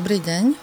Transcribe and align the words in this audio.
Dobrý 0.00 0.16
deň. 0.16 0.56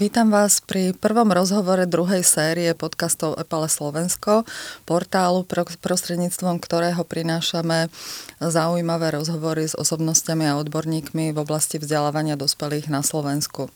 Vítam 0.00 0.32
vás 0.32 0.64
pri 0.64 0.96
prvom 0.96 1.28
rozhovore 1.28 1.84
druhej 1.84 2.24
série 2.24 2.72
podcastov 2.72 3.36
Epale 3.36 3.68
Slovensko, 3.68 4.48
portálu, 4.88 5.44
prostredníctvom 5.84 6.56
ktorého 6.56 7.04
prinášame 7.04 7.92
zaujímavé 8.40 9.12
rozhovory 9.12 9.68
s 9.68 9.76
osobnostiami 9.76 10.48
a 10.48 10.56
odborníkmi 10.56 11.36
v 11.36 11.38
oblasti 11.44 11.76
vzdelávania 11.76 12.40
dospelých 12.40 12.88
na 12.88 13.04
Slovensku. 13.04 13.68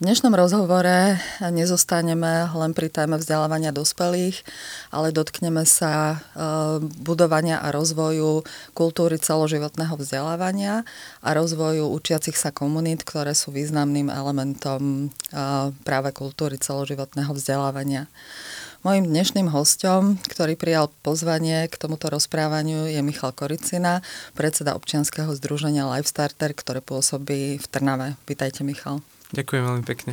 V 0.00 0.08
dnešnom 0.08 0.32
rozhovore 0.32 1.20
nezostaneme 1.44 2.48
len 2.56 2.72
pri 2.72 2.88
téme 2.88 3.20
vzdelávania 3.20 3.68
dospelých, 3.68 4.40
ale 4.88 5.12
dotkneme 5.12 5.68
sa 5.68 6.16
e, 6.16 6.16
budovania 7.04 7.60
a 7.60 7.68
rozvoju 7.68 8.40
kultúry 8.72 9.20
celoživotného 9.20 9.92
vzdelávania 10.00 10.88
a 11.20 11.28
rozvoju 11.36 11.92
učiacich 11.92 12.32
sa 12.32 12.48
komunít, 12.48 13.04
ktoré 13.04 13.36
sú 13.36 13.52
významným 13.52 14.08
elementom 14.08 15.12
e, 15.12 15.36
práve 15.84 16.16
kultúry 16.16 16.56
celoživotného 16.56 17.36
vzdelávania. 17.36 18.08
Mojím 18.80 19.04
dnešným 19.04 19.52
hostom, 19.52 20.16
ktorý 20.32 20.56
prijal 20.56 20.88
pozvanie 21.04 21.68
k 21.68 21.76
tomuto 21.76 22.08
rozprávaniu, 22.08 22.88
je 22.88 23.04
Michal 23.04 23.36
Koricina, 23.36 24.00
predseda 24.32 24.80
občianskeho 24.80 25.36
združenia 25.36 25.84
Lifestarter, 25.92 26.56
ktoré 26.56 26.80
pôsobí 26.80 27.60
v 27.60 27.66
Trnave. 27.68 28.16
Vítajte, 28.24 28.64
Michal. 28.64 29.04
Ďakujem 29.30 29.62
veľmi 29.62 29.84
pekne. 29.86 30.12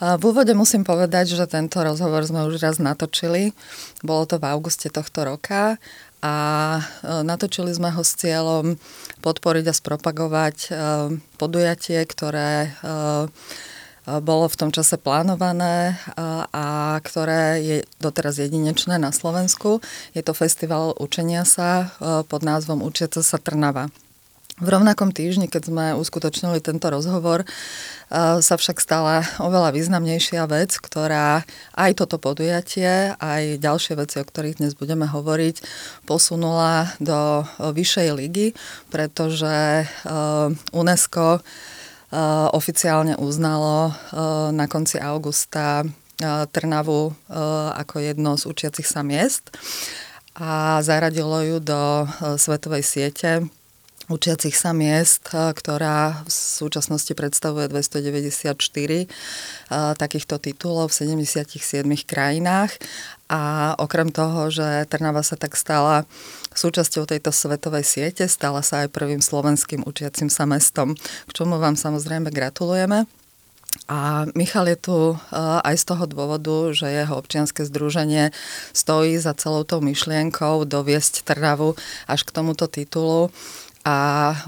V 0.00 0.32
úvode 0.32 0.56
musím 0.56 0.80
povedať, 0.80 1.36
že 1.36 1.44
tento 1.44 1.76
rozhovor 1.84 2.24
sme 2.24 2.48
už 2.48 2.56
raz 2.56 2.80
natočili. 2.80 3.52
Bolo 4.00 4.24
to 4.24 4.40
v 4.40 4.48
auguste 4.48 4.88
tohto 4.88 5.28
roka 5.28 5.76
a 6.24 6.36
e, 6.80 6.82
natočili 7.20 7.68
sme 7.68 7.92
ho 7.92 8.00
s 8.00 8.16
cieľom 8.16 8.80
podporiť 9.20 9.64
a 9.68 9.76
spropagovať 9.76 10.56
e, 10.56 10.68
podujatie, 11.36 12.00
ktoré 12.08 12.52
e, 12.64 13.28
bolo 14.24 14.48
v 14.48 14.58
tom 14.58 14.72
čase 14.72 14.96
plánované 14.96 15.94
a 16.50 16.98
ktoré 17.04 17.62
je 17.62 17.76
doteraz 18.00 18.40
jedinečné 18.40 18.96
na 18.96 19.12
Slovensku. 19.12 19.84
Je 20.16 20.24
to 20.24 20.32
festival 20.32 20.96
učenia 20.98 21.44
sa 21.46 21.94
pod 22.26 22.42
názvom 22.42 22.82
Učiaca 22.82 23.22
sa 23.22 23.38
Trnava. 23.38 23.92
V 24.60 24.68
rovnakom 24.68 25.08
týždni, 25.08 25.48
keď 25.48 25.72
sme 25.72 25.86
uskutočnili 25.96 26.60
tento 26.60 26.92
rozhovor, 26.92 27.48
sa 28.44 28.54
však 28.60 28.76
stala 28.76 29.24
oveľa 29.40 29.72
významnejšia 29.72 30.44
vec, 30.44 30.76
ktorá 30.76 31.48
aj 31.72 31.90
toto 31.96 32.20
podujatie, 32.20 33.16
aj 33.16 33.56
ďalšie 33.56 33.96
veci, 33.96 34.20
o 34.20 34.24
ktorých 34.28 34.60
dnes 34.60 34.76
budeme 34.76 35.08
hovoriť, 35.08 35.64
posunula 36.04 36.92
do 37.00 37.48
vyššej 37.56 38.08
ligy, 38.12 38.52
pretože 38.92 39.88
UNESCO 40.76 41.40
oficiálne 42.52 43.16
uznalo 43.16 43.96
na 44.52 44.68
konci 44.68 45.00
augusta 45.00 45.88
Trnavu 46.52 47.16
ako 47.80 47.96
jedno 47.96 48.36
z 48.36 48.44
učiacich 48.44 48.84
sa 48.84 49.00
miest 49.00 49.56
a 50.36 50.84
zaradilo 50.84 51.40
ju 51.48 51.56
do 51.64 52.04
svetovej 52.36 52.84
siete 52.84 53.48
učiacich 54.10 54.58
sa 54.58 54.74
miest, 54.74 55.30
ktorá 55.30 56.26
v 56.26 56.30
súčasnosti 56.34 57.14
predstavuje 57.14 57.70
294 57.70 58.50
takýchto 59.94 60.42
titulov 60.42 60.90
v 60.90 61.14
77 61.22 61.86
krajinách. 62.04 62.74
A 63.30 63.72
okrem 63.78 64.10
toho, 64.10 64.50
že 64.50 64.90
Trnava 64.90 65.22
sa 65.22 65.38
tak 65.38 65.54
stala 65.54 66.02
súčasťou 66.50 67.06
tejto 67.06 67.30
svetovej 67.30 67.86
siete, 67.86 68.26
stala 68.26 68.58
sa 68.66 68.82
aj 68.82 68.90
prvým 68.90 69.22
slovenským 69.22 69.86
učiacim 69.86 70.26
sa 70.26 70.50
mestom, 70.50 70.98
k 70.98 71.30
čomu 71.30 71.62
vám 71.62 71.78
samozrejme 71.78 72.34
gratulujeme. 72.34 73.06
A 73.86 74.26
Michal 74.34 74.66
je 74.74 74.78
tu 74.82 74.98
aj 75.62 75.78
z 75.78 75.84
toho 75.86 76.10
dôvodu, 76.10 76.74
že 76.74 76.90
jeho 76.90 77.14
občianske 77.14 77.62
združenie 77.62 78.34
stojí 78.74 79.14
za 79.14 79.30
celou 79.38 79.62
tou 79.62 79.78
myšlienkou 79.78 80.66
doviesť 80.66 81.22
Trnavu 81.22 81.78
až 82.10 82.26
k 82.26 82.34
tomuto 82.34 82.66
titulu 82.66 83.30
a 83.84 83.98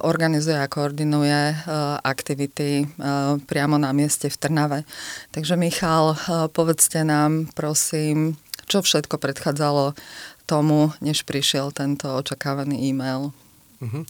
organizuje 0.04 0.58
a 0.60 0.68
koordinuje 0.68 1.56
uh, 1.56 1.96
aktivity 2.04 2.84
uh, 2.84 3.40
priamo 3.48 3.80
na 3.80 3.92
mieste 3.96 4.28
v 4.28 4.36
Trnave. 4.36 4.78
Takže 5.32 5.56
Michal, 5.56 6.12
uh, 6.12 6.46
povedzte 6.52 7.00
nám 7.00 7.48
prosím, 7.56 8.36
čo 8.68 8.84
všetko 8.84 9.16
predchádzalo 9.16 9.96
tomu, 10.44 10.92
než 11.00 11.24
prišiel 11.24 11.72
tento 11.72 12.12
očakávaný 12.12 12.92
e-mail. 12.92 13.32
Uh-huh. 13.82 14.06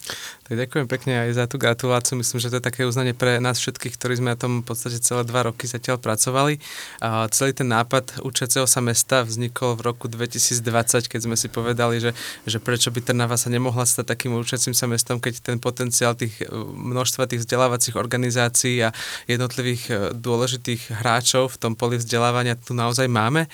Ďakujem 0.52 0.84
pekne 0.84 1.24
aj 1.24 1.30
za 1.32 1.44
tú 1.48 1.56
gratuláciu. 1.56 2.20
Myslím, 2.20 2.36
že 2.36 2.52
to 2.52 2.60
je 2.60 2.68
také 2.68 2.84
uznanie 2.84 3.16
pre 3.16 3.40
nás 3.40 3.56
všetkých, 3.56 3.96
ktorí 3.96 4.20
sme 4.20 4.36
na 4.36 4.38
tom 4.38 4.60
v 4.60 4.68
podstate 4.68 5.00
celé 5.00 5.24
dva 5.24 5.48
roky 5.48 5.64
zatiaľ 5.64 5.96
pracovali. 5.96 6.60
A 7.00 7.24
celý 7.32 7.56
ten 7.56 7.72
nápad 7.72 8.20
učiaceho 8.20 8.68
sa 8.68 8.84
mesta 8.84 9.24
vznikol 9.24 9.80
v 9.80 9.88
roku 9.88 10.12
2020, 10.12 11.08
keď 11.08 11.20
sme 11.24 11.40
si 11.40 11.48
povedali, 11.48 12.04
že, 12.04 12.12
že 12.44 12.60
prečo 12.60 12.92
by 12.92 13.00
Trnava 13.00 13.40
sa 13.40 13.48
nemohla 13.48 13.88
stať 13.88 14.12
takým 14.12 14.36
učiacim 14.36 14.76
sa 14.76 14.84
mestom, 14.84 15.16
keď 15.16 15.40
ten 15.40 15.56
potenciál 15.56 16.12
tých 16.12 16.44
e, 16.44 16.52
množstva 16.76 17.30
tých 17.30 17.48
vzdelávacích 17.48 17.96
organizácií 17.96 18.84
a 18.84 18.92
jednotlivých 19.24 19.82
e, 19.88 19.92
dôležitých 20.12 21.00
hráčov 21.00 21.56
v 21.56 21.60
tom 21.60 21.72
poli 21.72 21.96
vzdelávania 21.96 22.60
tu 22.60 22.76
naozaj 22.76 23.08
máme. 23.08 23.48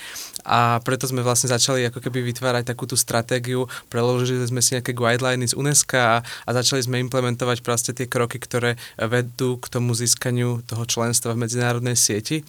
A 0.49 0.81
preto 0.83 1.05
sme 1.05 1.21
vlastne 1.21 1.53
začali 1.53 1.87
ako 1.87 2.01
keby 2.01 2.25
vytvárať 2.33 2.73
takú 2.73 2.89
tú 2.89 2.97
stratégiu, 2.97 3.69
preložili 3.93 4.41
sme 4.49 4.65
si 4.65 4.75
nejaké 4.75 4.97
guidelines 4.97 5.53
z 5.53 5.59
UNESCO 5.59 6.01
a, 6.01 6.17
a 6.25 6.51
začali 6.57 6.88
sme 6.89 7.05
implementovať 7.05 7.61
proste 7.61 7.93
tie 7.93 8.09
kroky, 8.09 8.41
ktoré 8.41 8.81
vedú 8.97 9.61
k 9.61 9.69
tomu 9.69 9.93
získaniu 9.93 10.65
toho 10.65 10.89
členstva 10.89 11.37
v 11.37 11.45
medzinárodnej 11.45 11.95
sieti. 11.95 12.41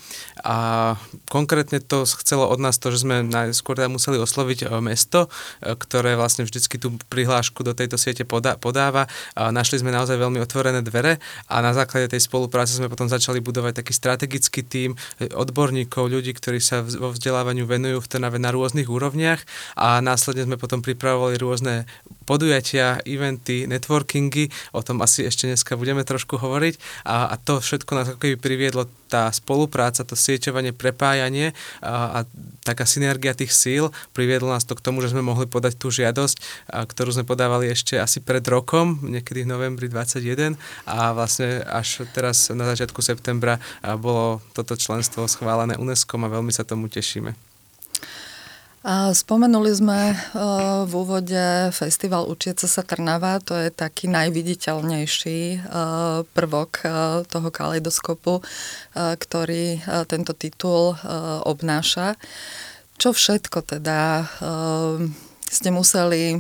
A 0.48 0.96
konkrétne 1.28 1.84
to 1.84 2.08
chcelo 2.24 2.48
od 2.48 2.64
nás 2.64 2.80
to, 2.80 2.96
že 2.96 3.04
sme 3.04 3.28
najskôr 3.28 3.76
teda 3.76 3.92
museli 3.92 4.16
osloviť 4.16 4.66
e, 4.66 4.80
mesto, 4.80 5.28
e, 5.60 5.76
ktoré 5.76 6.16
vlastne 6.16 6.48
vždycky 6.48 6.80
tú 6.80 6.96
prihlášku 7.12 7.62
do 7.68 7.76
tejto 7.76 8.00
siete 8.00 8.24
podá, 8.24 8.56
podáva. 8.56 9.12
A 9.36 9.52
našli 9.52 9.84
sme 9.84 9.92
naozaj 9.92 10.16
veľmi 10.16 10.40
otvorené 10.40 10.80
dvere 10.80 11.20
a 11.52 11.60
na 11.60 11.76
základe 11.76 12.16
tej 12.16 12.24
spolupráce 12.24 12.80
sme 12.80 12.88
potom 12.88 13.12
začali 13.12 13.44
budovať 13.44 13.84
taký 13.84 13.92
strategický 13.92 14.62
tím 14.64 14.92
e, 15.20 15.28
odborníkov, 15.36 16.08
ľudí, 16.08 16.32
ktorí 16.32 16.64
sa 16.64 16.82
vo 16.82 17.12
vzdelávaniu 17.12 17.68
venujú 17.68 18.00
v 18.00 18.10
Trnave 18.10 18.40
na 18.40 18.56
rôznych 18.56 18.88
úrovniach 18.88 19.44
a 19.76 20.00
následne 20.00 20.48
sme 20.48 20.58
potom 20.62 20.80
pripravovali 20.80 21.36
rôzne 21.42 21.84
podujatia, 22.30 23.02
eventy, 23.10 23.66
networkingy, 24.30 24.54
o 24.74 24.82
tom 24.82 25.02
asi 25.02 25.26
ešte 25.26 25.50
dneska 25.50 25.76
budeme 25.76 26.06
trošku 26.06 26.38
hovoriť 26.38 27.06
a, 27.06 27.34
a 27.34 27.36
to 27.42 27.60
všetko 27.60 27.92
nás 27.98 28.08
ako 28.14 28.20
keby 28.22 28.36
priviedlo 28.38 28.86
tá 29.10 29.26
spolupráca, 29.34 30.06
to 30.06 30.14
sieťovanie, 30.14 30.70
prepájanie 30.70 31.58
a, 31.82 32.22
a 32.22 32.30
taká 32.62 32.86
synergia 32.86 33.34
tých 33.34 33.50
síl 33.50 33.90
priviedlo 34.14 34.54
nás 34.54 34.66
to 34.66 34.78
k 34.78 34.86
tomu, 34.86 35.02
že 35.02 35.10
sme 35.10 35.26
mohli 35.26 35.50
podať 35.50 35.82
tú 35.82 35.90
žiadosť, 35.90 36.38
a, 36.70 36.86
ktorú 36.86 37.10
sme 37.18 37.26
podávali 37.26 37.74
ešte 37.74 37.98
asi 37.98 38.22
pred 38.22 38.46
rokom, 38.46 39.02
niekedy 39.02 39.44
v 39.44 39.52
novembri 39.52 39.90
21 39.90 40.54
a 40.86 41.12
vlastne 41.18 41.66
až 41.66 42.06
teraz 42.14 42.54
na 42.54 42.70
začiatku 42.70 43.02
septembra 43.02 43.58
bolo 43.98 44.46
toto 44.54 44.78
členstvo 44.78 45.26
schválené 45.26 45.74
UNESCO 45.82 46.22
a 46.22 46.30
veľmi 46.30 46.54
sa 46.54 46.62
tomu 46.62 46.86
tešíme. 46.86 47.49
Spomenuli 48.88 49.76
sme 49.76 50.16
e, 50.16 50.16
v 50.88 50.94
úvode 50.96 51.68
festival 51.76 52.32
Učiaca 52.32 52.64
sa 52.64 52.80
Trnava, 52.80 53.44
to 53.44 53.52
je 53.52 53.76
taký 53.76 54.08
najviditeľnejší 54.08 55.40
e, 55.52 55.60
prvok 56.24 56.72
e, 56.80 56.88
toho 57.28 57.50
kaleidoskopu, 57.52 58.40
ktorý 58.96 59.84
tento 60.08 60.32
titul 60.32 60.96
obnáša. 61.44 62.16
Čo 62.96 63.12
všetko 63.12 63.64
teda 63.68 64.28
ste 65.48 65.70
museli 65.72 66.40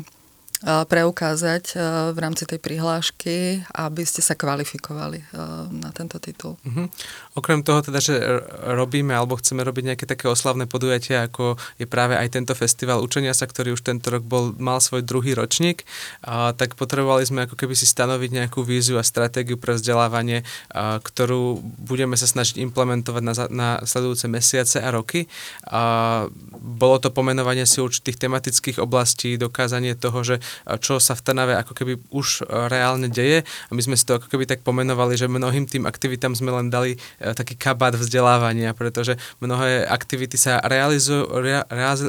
preukázať 0.63 1.79
v 2.11 2.17
rámci 2.19 2.44
tej 2.44 2.59
prihlášky, 2.59 3.63
aby 3.71 4.03
ste 4.03 4.19
sa 4.19 4.35
kvalifikovali 4.35 5.23
na 5.71 5.89
tento 5.95 6.19
titul. 6.19 6.59
Uh-huh. 6.67 6.91
Okrem 7.39 7.63
toho 7.63 7.79
teda, 7.79 8.03
že 8.03 8.19
robíme 8.67 9.15
alebo 9.15 9.39
chceme 9.39 9.63
robiť 9.63 9.83
nejaké 9.95 10.06
také 10.06 10.27
oslavné 10.27 10.67
podujatia, 10.67 11.31
ako 11.31 11.56
je 11.79 11.88
práve 11.88 12.19
aj 12.19 12.35
tento 12.35 12.51
festival 12.56 13.00
učenia 13.00 13.31
sa, 13.31 13.47
ktorý 13.47 13.79
už 13.79 13.88
tento 13.88 14.11
rok 14.11 14.27
bol, 14.27 14.51
mal 14.59 14.83
svoj 14.83 15.07
druhý 15.07 15.31
ročník, 15.31 15.88
a, 16.27 16.51
tak 16.51 16.75
potrebovali 16.75 17.23
sme 17.23 17.47
ako 17.47 17.56
keby 17.56 17.73
si 17.79 17.88
stanoviť 17.88 18.29
nejakú 18.44 18.59
víziu 18.59 19.00
a 19.00 19.03
stratégiu 19.07 19.56
pre 19.56 19.79
vzdelávanie, 19.79 20.44
a, 20.75 21.00
ktorú 21.00 21.63
budeme 21.63 22.19
sa 22.19 22.27
snažiť 22.27 22.59
implementovať 22.59 23.23
na, 23.23 23.33
na 23.47 23.69
sledujúce 23.88 24.27
mesiace 24.27 24.83
a 24.83 24.91
roky. 24.91 25.31
A, 25.71 26.27
bolo 26.59 27.00
to 27.00 27.09
pomenovanie 27.15 27.63
si 27.63 27.79
určitých 27.79 28.19
tematických 28.19 28.83
oblastí, 28.83 29.39
dokázanie 29.39 29.95
toho, 29.95 30.19
že 30.27 30.35
čo 30.79 31.01
sa 31.01 31.13
v 31.15 31.23
Trnave 31.23 31.53
ako 31.59 31.73
keby 31.73 31.93
už 32.13 32.45
reálne 32.69 33.09
deje 33.11 33.43
a 33.43 33.71
my 33.71 33.81
sme 33.81 33.95
si 33.95 34.05
to 34.05 34.17
ako 34.17 34.27
keby 34.31 34.45
tak 34.45 34.61
pomenovali, 34.61 35.15
že 35.15 35.31
mnohým 35.31 35.65
tým 35.65 35.87
aktivitám 35.89 36.35
sme 36.35 36.53
len 36.53 36.67
dali 36.71 36.97
taký 37.19 37.57
kabát 37.57 37.95
vzdelávania, 37.95 38.73
pretože 38.73 39.17
mnohé 39.39 39.85
aktivity 39.87 40.35
sa 40.35 40.61
realizujú, 40.63 41.29
rea, 41.39 41.63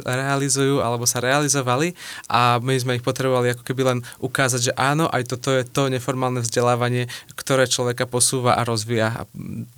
realizujú 0.05 0.79
alebo 0.83 1.05
sa 1.09 1.23
realizovali 1.23 1.93
a 2.29 2.61
my 2.61 2.75
sme 2.77 2.97
ich 2.99 3.05
potrebovali 3.05 3.53
ako 3.57 3.63
keby 3.65 3.81
len 3.85 3.99
ukázať, 4.21 4.71
že 4.71 4.73
áno, 4.77 5.09
aj 5.09 5.23
toto 5.29 5.49
je 5.53 5.65
to 5.65 5.89
neformálne 5.89 6.39
vzdelávanie, 6.43 7.07
ktoré 7.33 7.65
človeka 7.65 8.05
posúva 8.05 8.57
a 8.57 8.65
rozvíja 8.67 9.07
a 9.13 9.21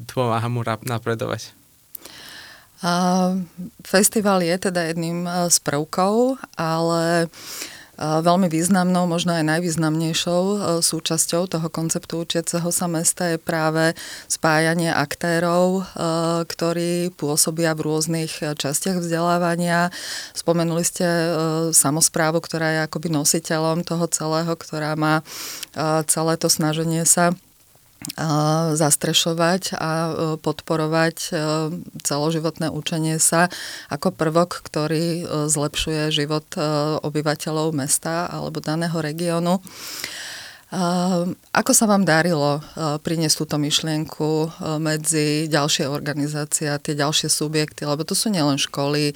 pomáha 0.10 0.48
mu 0.52 0.64
napredovať. 0.64 1.54
Festival 3.84 4.44
je 4.44 4.56
teda 4.60 4.92
jedným 4.92 5.24
e, 5.24 5.48
z 5.48 5.58
prvkov, 5.64 6.36
ale 6.60 7.04
e, 7.24 7.28
veľmi 8.00 8.50
významnou, 8.50 9.06
možno 9.06 9.38
aj 9.38 9.46
najvýznamnejšou 9.46 10.44
e, 10.44 10.58
súčasťou 10.82 11.46
toho 11.46 11.68
konceptu 11.70 12.26
učiaceho 12.26 12.70
sa 12.74 12.90
mesta 12.90 13.30
je 13.30 13.38
práve 13.38 13.94
spájanie 14.26 14.90
aktérov, 14.90 15.86
ktorí 16.50 17.14
pôsobia 17.14 17.78
v 17.78 17.86
rôznych 17.86 18.34
častiach 18.58 18.98
vzdelávania. 18.98 19.94
Spomenuli 20.34 20.82
ste 20.82 21.06
samozprávu, 21.72 22.42
ktorá 22.42 22.68
je 22.74 22.80
akoby 22.86 23.14
nositeľom 23.14 23.86
toho 23.86 24.06
celého, 24.10 24.54
ktorá 24.58 24.98
má 24.98 25.22
celé 26.10 26.34
to 26.38 26.50
snaženie 26.50 27.06
sa 27.06 27.38
zastrešovať 28.74 29.80
a 29.80 29.92
e, 29.92 30.12
podporovať 30.38 31.18
e, 31.24 31.32
celoživotné 32.04 32.68
učenie 32.70 33.18
sa 33.18 33.48
ako 33.88 34.12
prvok, 34.12 34.60
ktorý 34.60 35.24
e, 35.24 35.48
zlepšuje 35.48 36.12
život 36.12 36.46
obyvateľov 37.02 37.74
mesta 37.74 38.28
alebo 38.30 38.60
daného 38.60 38.96
regiónu. 39.00 39.64
Ako 41.54 41.72
sa 41.78 41.86
vám 41.86 42.02
darilo 42.02 42.58
priniesť 43.06 43.46
túto 43.46 43.62
myšlienku 43.62 44.50
medzi 44.82 45.46
ďalšie 45.46 45.86
organizácie 45.86 46.66
a 46.66 46.82
tie 46.82 46.98
ďalšie 46.98 47.30
subjekty, 47.30 47.86
lebo 47.86 48.02
to 48.02 48.18
sú 48.18 48.34
nielen 48.34 48.58
školy, 48.58 49.14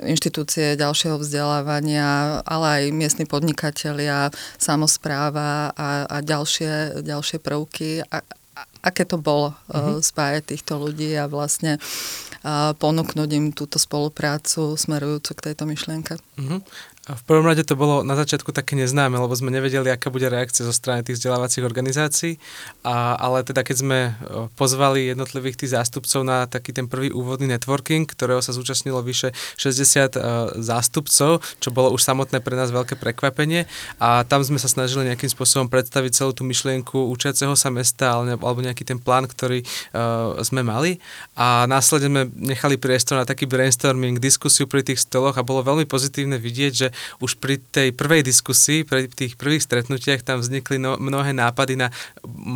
inštitúcie 0.00 0.72
ďalšieho 0.80 1.20
vzdelávania, 1.20 2.40
ale 2.48 2.66
aj 2.80 2.96
miestni 2.96 3.28
podnikatelia, 3.28 4.32
samozpráva 4.56 5.76
a, 5.76 6.08
a 6.08 6.16
ďalšie, 6.24 7.04
ďalšie 7.04 7.36
prvky. 7.36 8.00
A, 8.08 8.24
aké 8.80 9.04
to 9.04 9.20
bolo 9.20 9.52
mm-hmm. 9.68 10.00
spájať 10.00 10.42
týchto 10.48 10.80
ľudí 10.80 11.12
a 11.12 11.28
vlastne 11.28 11.76
ponúknuť 12.80 13.28
im 13.38 13.54
túto 13.54 13.78
spoluprácu 13.78 14.74
smerujúcu 14.74 15.30
k 15.38 15.44
tejto 15.52 15.62
myšlienke. 15.62 16.18
Mm-hmm. 16.18 16.60
V 17.02 17.22
prvom 17.26 17.42
rade 17.42 17.66
to 17.66 17.74
bolo 17.74 18.06
na 18.06 18.14
začiatku 18.14 18.54
také 18.54 18.78
neznáme, 18.78 19.18
lebo 19.18 19.34
sme 19.34 19.50
nevedeli, 19.50 19.90
aká 19.90 20.06
bude 20.06 20.30
reakcia 20.30 20.62
zo 20.62 20.70
strany 20.70 21.02
tých 21.02 21.18
vzdelávacích 21.18 21.66
organizácií, 21.66 22.38
a, 22.86 23.18
ale 23.18 23.42
teda 23.42 23.66
keď 23.66 23.76
sme 23.82 23.98
pozvali 24.54 25.10
jednotlivých 25.10 25.58
tých 25.58 25.74
zástupcov 25.74 26.22
na 26.22 26.46
taký 26.46 26.70
ten 26.70 26.86
prvý 26.86 27.10
úvodný 27.10 27.50
networking, 27.50 28.06
ktorého 28.06 28.38
sa 28.38 28.54
zúčastnilo 28.54 29.02
vyše 29.02 29.34
60 29.58 30.14
uh, 30.14 30.54
zástupcov, 30.62 31.42
čo 31.58 31.68
bolo 31.74 31.90
už 31.90 32.06
samotné 32.06 32.38
pre 32.38 32.54
nás 32.54 32.70
veľké 32.70 32.94
prekvapenie. 32.94 33.66
A 33.98 34.22
tam 34.22 34.46
sme 34.46 34.62
sa 34.62 34.70
snažili 34.70 35.10
nejakým 35.10 35.26
spôsobom 35.26 35.66
predstaviť 35.66 36.22
celú 36.22 36.30
tú 36.30 36.46
myšlienku 36.46 37.10
učiaceho 37.10 37.58
sa 37.58 37.74
mesta 37.74 38.14
alebo 38.14 38.62
nejaký 38.62 38.86
ten 38.86 39.02
plán, 39.02 39.26
ktorý 39.26 39.66
uh, 39.66 40.38
sme 40.46 40.62
mali. 40.62 41.02
A 41.34 41.66
následne 41.66 42.06
sme 42.06 42.22
nechali 42.38 42.78
priestor 42.78 43.18
na 43.18 43.26
taký 43.26 43.50
brainstorming, 43.50 44.22
diskusiu 44.22 44.70
pri 44.70 44.86
tých 44.86 45.02
stoloch 45.02 45.34
a 45.34 45.42
bolo 45.42 45.66
veľmi 45.66 45.82
pozitívne 45.82 46.38
vidieť, 46.38 46.72
že 46.72 46.91
už 47.18 47.40
pri 47.40 47.58
tej 47.58 47.90
prvej 47.96 48.22
diskusii, 48.22 48.84
pri 48.86 49.08
tých 49.08 49.34
prvých 49.34 49.64
stretnutiach 49.64 50.22
tam 50.22 50.38
vznikli 50.40 50.78
no, 50.78 51.00
mnohé 51.00 51.32
nápady 51.34 51.74
na 51.80 51.88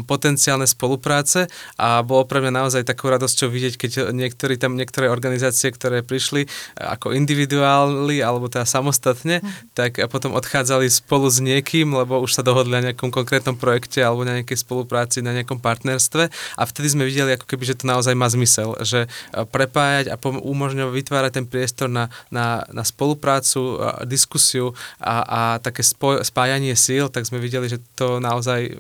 potenciálne 0.05 0.69
spolupráce 0.69 1.50
a 1.81 2.00
bolo 2.05 2.29
pre 2.29 2.38
mňa 2.43 2.53
naozaj 2.53 2.83
takou 2.87 3.11
radosťou 3.11 3.49
vidieť, 3.50 3.75
keď 3.77 3.91
niektorí 4.12 4.61
tam, 4.61 4.77
niektoré 4.79 5.09
organizácie, 5.11 5.73
ktoré 5.73 6.06
prišli 6.06 6.47
ako 6.77 7.12
individuáli 7.12 8.21
alebo 8.21 8.47
teda 8.47 8.69
samostatne, 8.69 9.41
mm. 9.43 9.77
tak 9.77 9.99
a 10.03 10.06
potom 10.06 10.37
odchádzali 10.37 10.87
spolu 10.91 11.27
s 11.29 11.41
niekým, 11.43 11.93
lebo 11.94 12.21
už 12.23 12.37
sa 12.37 12.43
dohodli 12.47 12.77
na 12.77 12.93
nejakom 12.93 13.11
konkrétnom 13.11 13.56
projekte 13.56 14.05
alebo 14.05 14.23
na 14.23 14.41
nejakej 14.41 14.62
spolupráci, 14.62 15.25
na 15.25 15.33
nejakom 15.35 15.59
partnerstve 15.59 16.29
a 16.31 16.62
vtedy 16.62 16.93
sme 16.93 17.09
videli 17.09 17.35
ako 17.35 17.47
keby, 17.49 17.65
že 17.65 17.79
to 17.81 17.85
naozaj 17.88 18.12
má 18.12 18.29
zmysel, 18.29 18.77
že 18.85 19.09
prepájať 19.33 20.12
a 20.12 20.17
umožňovať 20.23 20.93
vytvárať 20.93 21.33
ten 21.43 21.47
priestor 21.47 21.88
na, 21.88 22.09
na, 22.29 22.65
na 22.73 22.83
spoluprácu, 22.83 23.81
diskusiu 24.26 24.75
a, 24.99 25.23
a 25.23 25.40
také 25.62 25.87
spoj, 25.87 26.26
spájanie 26.26 26.75
síl, 26.75 27.06
tak 27.06 27.31
sme 27.31 27.38
videli, 27.38 27.70
že 27.70 27.78
to 27.94 28.19
naozaj 28.19 28.75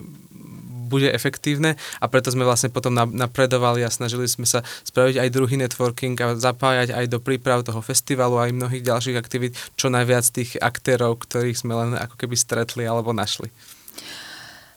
bude 0.86 1.10
efektívne 1.10 1.74
a 1.98 2.06
preto 2.06 2.30
sme 2.30 2.46
vlastne 2.46 2.70
potom 2.70 2.94
napredovali 2.94 3.82
a 3.82 3.90
snažili 3.90 4.30
sme 4.30 4.46
sa 4.46 4.62
spraviť 4.86 5.18
aj 5.18 5.34
druhý 5.34 5.58
networking 5.58 6.14
a 6.22 6.38
zapájať 6.38 6.94
aj 6.94 7.06
do 7.10 7.18
príprav 7.18 7.66
toho 7.66 7.82
festivalu 7.82 8.38
aj 8.38 8.54
mnohých 8.54 8.86
ďalších 8.86 9.18
aktivít 9.18 9.58
čo 9.74 9.90
najviac 9.90 10.26
tých 10.30 10.54
aktérov, 10.62 11.18
ktorých 11.18 11.58
sme 11.58 11.74
len 11.74 11.90
ako 11.98 12.14
keby 12.14 12.38
stretli 12.38 12.86
alebo 12.86 13.10
našli. 13.10 13.50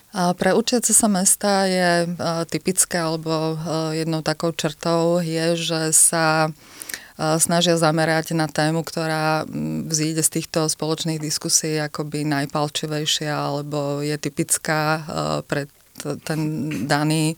A 0.09 0.33
pre 0.33 0.57
učiace 0.57 0.97
sa 0.97 1.05
mesta 1.05 1.69
je 1.69 2.09
typické, 2.49 2.97
alebo 2.97 3.53
jednou 3.93 4.25
takou 4.25 4.49
črtou 4.49 5.21
je, 5.21 5.53
že 5.53 5.93
sa 5.93 6.49
snažia 7.19 7.75
zamerať 7.75 8.31
na 8.31 8.47
tému, 8.47 8.87
ktorá 8.87 9.43
vzíde 9.91 10.23
z 10.23 10.39
týchto 10.39 10.71
spoločných 10.71 11.19
diskusí 11.19 11.75
akoby 11.75 12.23
najpalčivejšia 12.23 13.35
alebo 13.35 13.99
je 13.99 14.15
typická 14.15 15.03
pre 15.43 15.67
ten 15.99 16.39
daný 16.87 17.35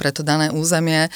pre 0.00 0.10
to 0.16 0.24
dané 0.24 0.48
územie. 0.48 1.12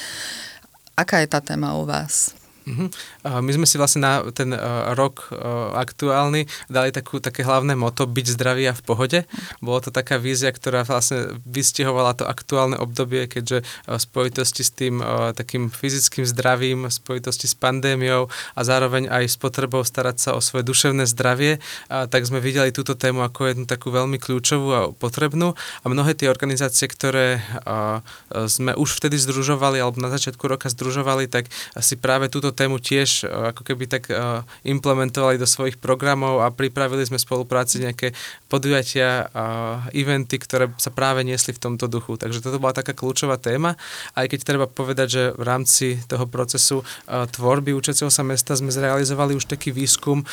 Aká 0.93 1.25
je 1.25 1.33
tá 1.33 1.41
téma 1.41 1.73
u 1.81 1.89
vás? 1.89 2.36
Uh-huh. 2.67 2.91
My 3.23 3.51
sme 3.55 3.63
si 3.63 3.79
vlastne 3.79 4.03
na 4.03 4.19
ten 4.35 4.51
uh, 4.51 4.91
rok 4.91 5.31
uh, 5.31 5.71
aktuálny 5.79 6.51
dali 6.67 6.91
takú, 6.91 7.23
také 7.23 7.47
hlavné 7.47 7.79
moto 7.79 8.03
byť 8.03 8.25
zdravý 8.35 8.67
a 8.67 8.75
v 8.75 8.83
pohode. 8.83 9.19
Bolo 9.63 9.79
to 9.79 9.89
taká 9.95 10.19
vízia, 10.19 10.51
ktorá 10.51 10.83
vlastne 10.83 11.39
vystihovala 11.47 12.19
to 12.19 12.27
aktuálne 12.27 12.75
obdobie, 12.75 13.31
keďže 13.31 13.63
uh, 13.63 13.95
v 13.95 14.01
spojitosti 14.03 14.67
s 14.67 14.71
tým 14.75 14.99
uh, 14.99 15.31
takým 15.31 15.71
fyzickým 15.71 16.27
zdravím, 16.27 16.91
v 16.91 16.93
spojitosti 16.93 17.47
s 17.47 17.55
pandémiou 17.55 18.27
a 18.27 18.59
zároveň 18.67 19.07
aj 19.07 19.23
s 19.31 19.37
potrebou 19.39 19.87
starať 19.87 20.17
sa 20.19 20.29
o 20.35 20.43
svoje 20.43 20.67
duševné 20.67 21.07
zdravie, 21.07 21.63
uh, 21.63 22.03
tak 22.11 22.27
sme 22.27 22.43
videli 22.43 22.75
túto 22.75 22.99
tému 22.99 23.23
ako 23.23 23.47
jednu 23.47 23.63
takú 23.63 23.95
veľmi 23.95 24.19
kľúčovú 24.19 24.69
a 24.75 24.81
potrebnú 24.91 25.55
a 25.55 25.85
mnohé 25.87 26.19
tie 26.19 26.27
organizácie, 26.27 26.91
ktoré 26.91 27.39
uh, 27.63 28.03
sme 28.51 28.75
už 28.75 28.99
vtedy 28.99 29.15
združovali 29.15 29.79
alebo 29.79 30.03
na 30.03 30.11
začiatku 30.11 30.43
roka 30.51 30.67
združovali, 30.67 31.31
tak 31.31 31.47
si 31.79 31.95
práve 31.95 32.27
túto 32.27 32.56
tému 32.57 32.81
tiež 32.81 33.23
e, 33.23 33.53
ako 33.53 33.61
keby 33.61 33.85
tak 33.85 34.09
e, 34.09 34.17
implementovali 34.65 35.37
do 35.37 35.45
svojich 35.45 35.77
programov 35.77 36.41
a 36.41 36.49
pripravili 36.49 37.05
sme 37.05 37.21
spolupráci 37.21 37.85
nejaké 37.85 38.17
podujatia 38.49 39.29
a 39.29 39.45
eventy, 39.93 40.41
ktoré 40.41 40.73
sa 40.81 40.89
práve 40.89 41.21
niesli 41.21 41.53
v 41.53 41.61
tomto 41.61 41.85
duchu. 41.85 42.17
Takže 42.17 42.41
toto 42.41 42.57
bola 42.57 42.73
taká 42.73 42.97
kľúčová 42.97 43.37
téma, 43.37 43.77
aj 44.17 44.33
keď 44.33 44.39
treba 44.41 44.65
povedať, 44.65 45.07
že 45.07 45.23
v 45.37 45.43
rámci 45.45 46.01
toho 46.09 46.25
procesu 46.25 46.81
e, 46.81 47.29
tvorby 47.29 47.77
učeceho 47.77 48.09
sa 48.09 48.25
mesta 48.25 48.57
sme 48.57 48.73
zrealizovali 48.73 49.37
už 49.37 49.45
taký 49.45 49.69
výskum 49.69 50.25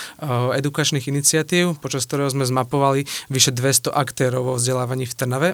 edukačných 0.55 1.11
iniciatív, 1.11 1.83
počas 1.83 2.07
ktorého 2.09 2.31
sme 2.31 2.47
zmapovali 2.47 3.05
vyše 3.29 3.53
200 3.53 3.93
aktérov 3.93 4.47
vo 4.47 4.55
vzdelávaní 4.57 5.05
v 5.05 5.15
Trnave. 5.19 5.49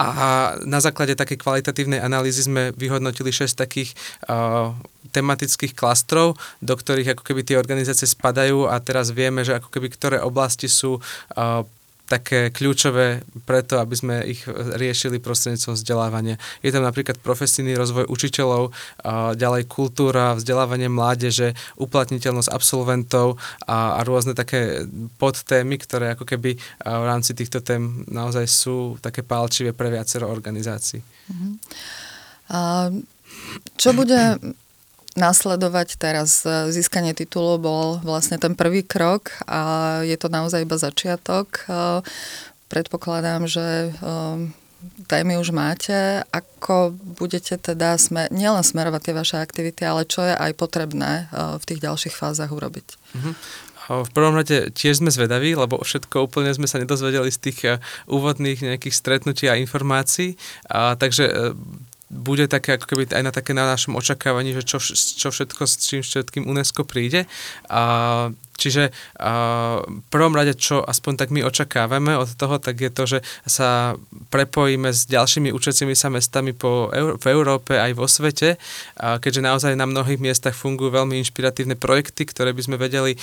A 0.00 0.56
na 0.64 0.80
základe 0.80 1.12
takej 1.12 1.36
kvalitatívnej 1.36 2.00
analýzy 2.00 2.48
sme 2.48 2.72
vyhodnotili 2.72 3.28
6 3.28 3.52
takých 3.52 3.92
uh, 4.32 4.72
tematických 5.12 5.76
klastrov, 5.76 6.40
do 6.64 6.72
ktorých 6.72 7.12
ako 7.18 7.22
keby 7.26 7.44
tie 7.44 7.60
organizácie 7.60 8.08
spadajú 8.08 8.64
a 8.64 8.80
teraz 8.80 9.12
vieme, 9.12 9.44
že 9.44 9.60
ako 9.60 9.68
keby 9.68 9.92
ktoré 9.92 10.16
oblasti 10.24 10.72
sú 10.72 10.96
uh, 10.96 11.68
také 12.10 12.50
kľúčové 12.50 13.22
preto, 13.46 13.78
aby 13.78 13.94
sme 13.94 14.26
ich 14.26 14.42
riešili 14.50 15.22
prostredníctvom 15.22 15.78
vzdelávania. 15.78 16.42
Je 16.58 16.74
tam 16.74 16.82
napríklad 16.82 17.22
profesijný 17.22 17.78
rozvoj 17.78 18.10
učiteľov, 18.10 18.74
ďalej 19.38 19.70
kultúra, 19.70 20.34
vzdelávanie 20.34 20.90
mládeže, 20.90 21.54
uplatniteľnosť 21.78 22.50
absolventov 22.50 23.38
a, 23.70 23.94
a 23.96 24.00
rôzne 24.02 24.34
také 24.34 24.90
podtémy, 25.22 25.78
ktoré 25.78 26.18
ako 26.18 26.26
keby 26.26 26.58
v 26.82 27.04
rámci 27.06 27.30
týchto 27.38 27.62
tém 27.62 28.02
naozaj 28.10 28.50
sú 28.50 28.98
také 28.98 29.22
pálčivé 29.22 29.70
pre 29.70 29.86
viacero 29.94 30.26
organizácií. 30.26 30.98
Uh-huh. 30.98 31.52
A 32.50 32.90
čo 33.78 33.94
bude 33.94 34.34
nasledovať 35.18 35.98
teraz. 35.98 36.46
E, 36.46 36.70
získanie 36.70 37.16
titulu 37.16 37.58
bol 37.58 37.86
vlastne 38.02 38.38
ten 38.38 38.54
prvý 38.54 38.86
krok 38.86 39.34
a 39.46 40.02
je 40.06 40.14
to 40.14 40.30
naozaj 40.30 40.62
iba 40.62 40.78
začiatok. 40.78 41.66
E, 41.66 42.04
predpokladám, 42.70 43.50
že 43.50 43.90
e, 43.90 43.90
témy 45.10 45.42
už 45.42 45.50
máte. 45.50 46.22
Ako 46.30 46.94
budete 47.18 47.58
teda 47.58 47.98
sme, 47.98 48.30
nielen 48.30 48.62
smerovať 48.62 49.00
tie 49.02 49.14
vaše 49.18 49.36
aktivity, 49.36 49.82
ale 49.82 50.06
čo 50.06 50.22
je 50.24 50.34
aj 50.34 50.52
potrebné 50.56 51.28
v 51.34 51.64
tých 51.68 51.84
ďalších 51.84 52.16
fázach 52.16 52.48
urobiť? 52.48 52.96
Uh-huh. 53.12 53.34
v 54.08 54.10
prvom 54.16 54.32
rade 54.32 54.72
tiež 54.72 55.04
sme 55.04 55.12
zvedaví, 55.12 55.52
lebo 55.52 55.84
všetko 55.84 56.24
úplne 56.24 56.56
sme 56.56 56.64
sa 56.64 56.80
nedozvedeli 56.80 57.28
z 57.28 57.38
tých 57.44 57.58
úvodných 58.08 58.64
nejakých 58.64 58.96
stretnutí 58.96 59.52
a 59.52 59.60
informácií, 59.60 60.40
a, 60.72 60.96
takže 60.96 61.52
bude 62.10 62.50
také 62.50 62.74
ako 62.74 62.90
keby 62.90 63.06
aj 63.14 63.22
na 63.22 63.30
také 63.30 63.54
na 63.54 63.70
našom 63.70 63.94
očakávaní, 63.94 64.50
že 64.50 64.66
čo, 64.66 64.82
čo 64.92 65.30
všetko 65.30 65.62
s 65.62 65.74
čím 65.78 66.02
všetkým 66.02 66.50
UNESCO 66.50 66.82
príde. 66.82 67.30
A 67.70 68.34
Čiže 68.60 68.92
v 69.16 70.06
prvom 70.12 70.36
rade, 70.36 70.52
čo 70.52 70.84
aspoň 70.84 71.12
tak 71.16 71.32
my 71.32 71.40
očakávame 71.48 72.12
od 72.12 72.28
toho, 72.36 72.60
tak 72.60 72.76
je 72.84 72.92
to, 72.92 73.08
že 73.08 73.18
sa 73.48 73.96
prepojíme 74.28 74.92
s 74.92 75.08
ďalšími 75.08 75.48
učiacimi 75.48 75.96
sa 75.96 76.12
mestami 76.12 76.52
po, 76.52 76.92
v 76.92 77.24
Európe 77.32 77.80
aj 77.80 77.96
vo 77.96 78.04
svete, 78.04 78.60
keďže 79.00 79.40
naozaj 79.40 79.72
na 79.80 79.88
mnohých 79.88 80.20
miestach 80.20 80.52
fungujú 80.52 80.92
veľmi 80.92 81.16
inšpiratívne 81.24 81.80
projekty, 81.80 82.28
ktoré 82.28 82.52
by 82.52 82.62
sme 82.62 82.76
vedeli 82.76 83.16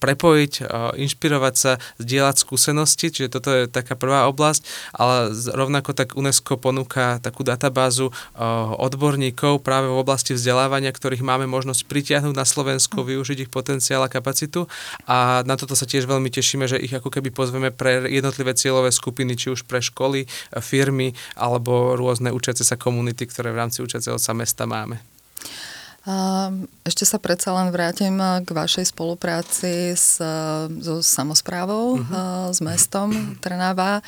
prepojiť, 0.00 0.52
inšpirovať 0.96 1.54
sa, 1.54 1.76
zdieľať 2.00 2.36
skúsenosti, 2.40 3.12
čiže 3.12 3.28
toto 3.28 3.52
je 3.52 3.68
taká 3.68 3.92
prvá 3.92 4.24
oblasť, 4.32 4.64
ale 4.96 5.36
rovnako 5.52 5.92
tak 5.92 6.16
UNESCO 6.16 6.56
ponúka 6.56 7.20
takú 7.20 7.44
databázu 7.44 8.08
odborníkov 8.80 9.60
práve 9.60 9.92
v 9.92 10.00
oblasti 10.00 10.32
vzdelávania, 10.32 10.94
ktorých 10.94 11.20
máme 11.20 11.44
možnosť 11.44 11.84
pritiahnuť 11.84 12.34
na 12.34 12.46
Slovensku, 12.48 13.04
využiť 13.04 13.44
ich 13.44 13.50
potenciál 13.52 14.06
a 14.06 14.08
kapacitu 14.08 14.61
a 15.06 15.46
na 15.46 15.54
toto 15.54 15.78
sa 15.78 15.86
tiež 15.86 16.06
veľmi 16.08 16.28
tešíme, 16.28 16.66
že 16.66 16.80
ich 16.80 16.92
ako 16.92 17.08
keby 17.08 17.30
pozveme 17.30 17.70
pre 17.70 18.06
jednotlivé 18.10 18.52
cieľové 18.56 18.90
skupiny, 18.90 19.36
či 19.38 19.52
už 19.52 19.64
pre 19.68 19.80
školy, 19.80 20.26
firmy 20.58 21.14
alebo 21.38 21.94
rôzne 21.94 22.34
učiace 22.34 22.66
sa 22.66 22.80
komunity, 22.80 23.28
ktoré 23.28 23.52
v 23.52 23.60
rámci 23.62 23.80
učiaceho 23.80 24.16
sa 24.16 24.32
mesta 24.32 24.64
máme. 24.68 25.00
Ešte 26.82 27.06
sa 27.06 27.22
predsa 27.22 27.54
len 27.54 27.70
vrátim 27.70 28.18
k 28.18 28.48
vašej 28.50 28.90
spolupráci 28.90 29.94
s, 29.94 30.18
so 30.82 30.98
samozprávou, 30.98 32.02
uh-huh. 32.02 32.50
s 32.50 32.58
mestom 32.58 33.38
Trnava. 33.38 34.02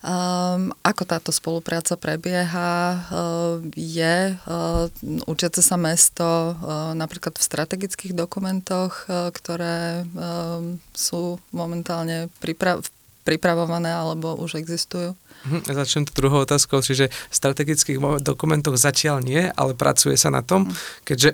Um, 0.00 0.72
ako 0.80 1.04
táto 1.04 1.28
spolupráca 1.28 1.92
prebieha? 1.92 3.04
Uh, 3.12 3.60
je 3.76 4.32
uh, 4.32 4.88
učiace 5.28 5.60
sa 5.60 5.76
mesto 5.76 6.24
uh, 6.24 6.96
napríklad 6.96 7.36
v 7.36 7.44
strategických 7.44 8.16
dokumentoch, 8.16 9.04
uh, 9.12 9.28
ktoré 9.28 10.08
uh, 10.08 10.64
sú 10.96 11.36
momentálne 11.52 12.32
pripra- 12.40 12.80
pripravované 13.28 13.92
alebo 13.92 14.40
už 14.40 14.56
existujú? 14.56 15.19
Mhm, 15.40 15.72
začnem 15.72 16.04
to 16.04 16.12
druhou 16.12 16.44
otázkou, 16.44 16.84
čiže 16.84 17.08
v 17.08 17.34
strategických 17.34 17.98
dokumentoch 18.20 18.76
zatiaľ 18.76 19.24
nie, 19.24 19.48
ale 19.56 19.72
pracuje 19.72 20.16
sa 20.20 20.28
na 20.28 20.44
tom, 20.44 20.68
mhm. 20.68 20.74
keďže 21.04 21.30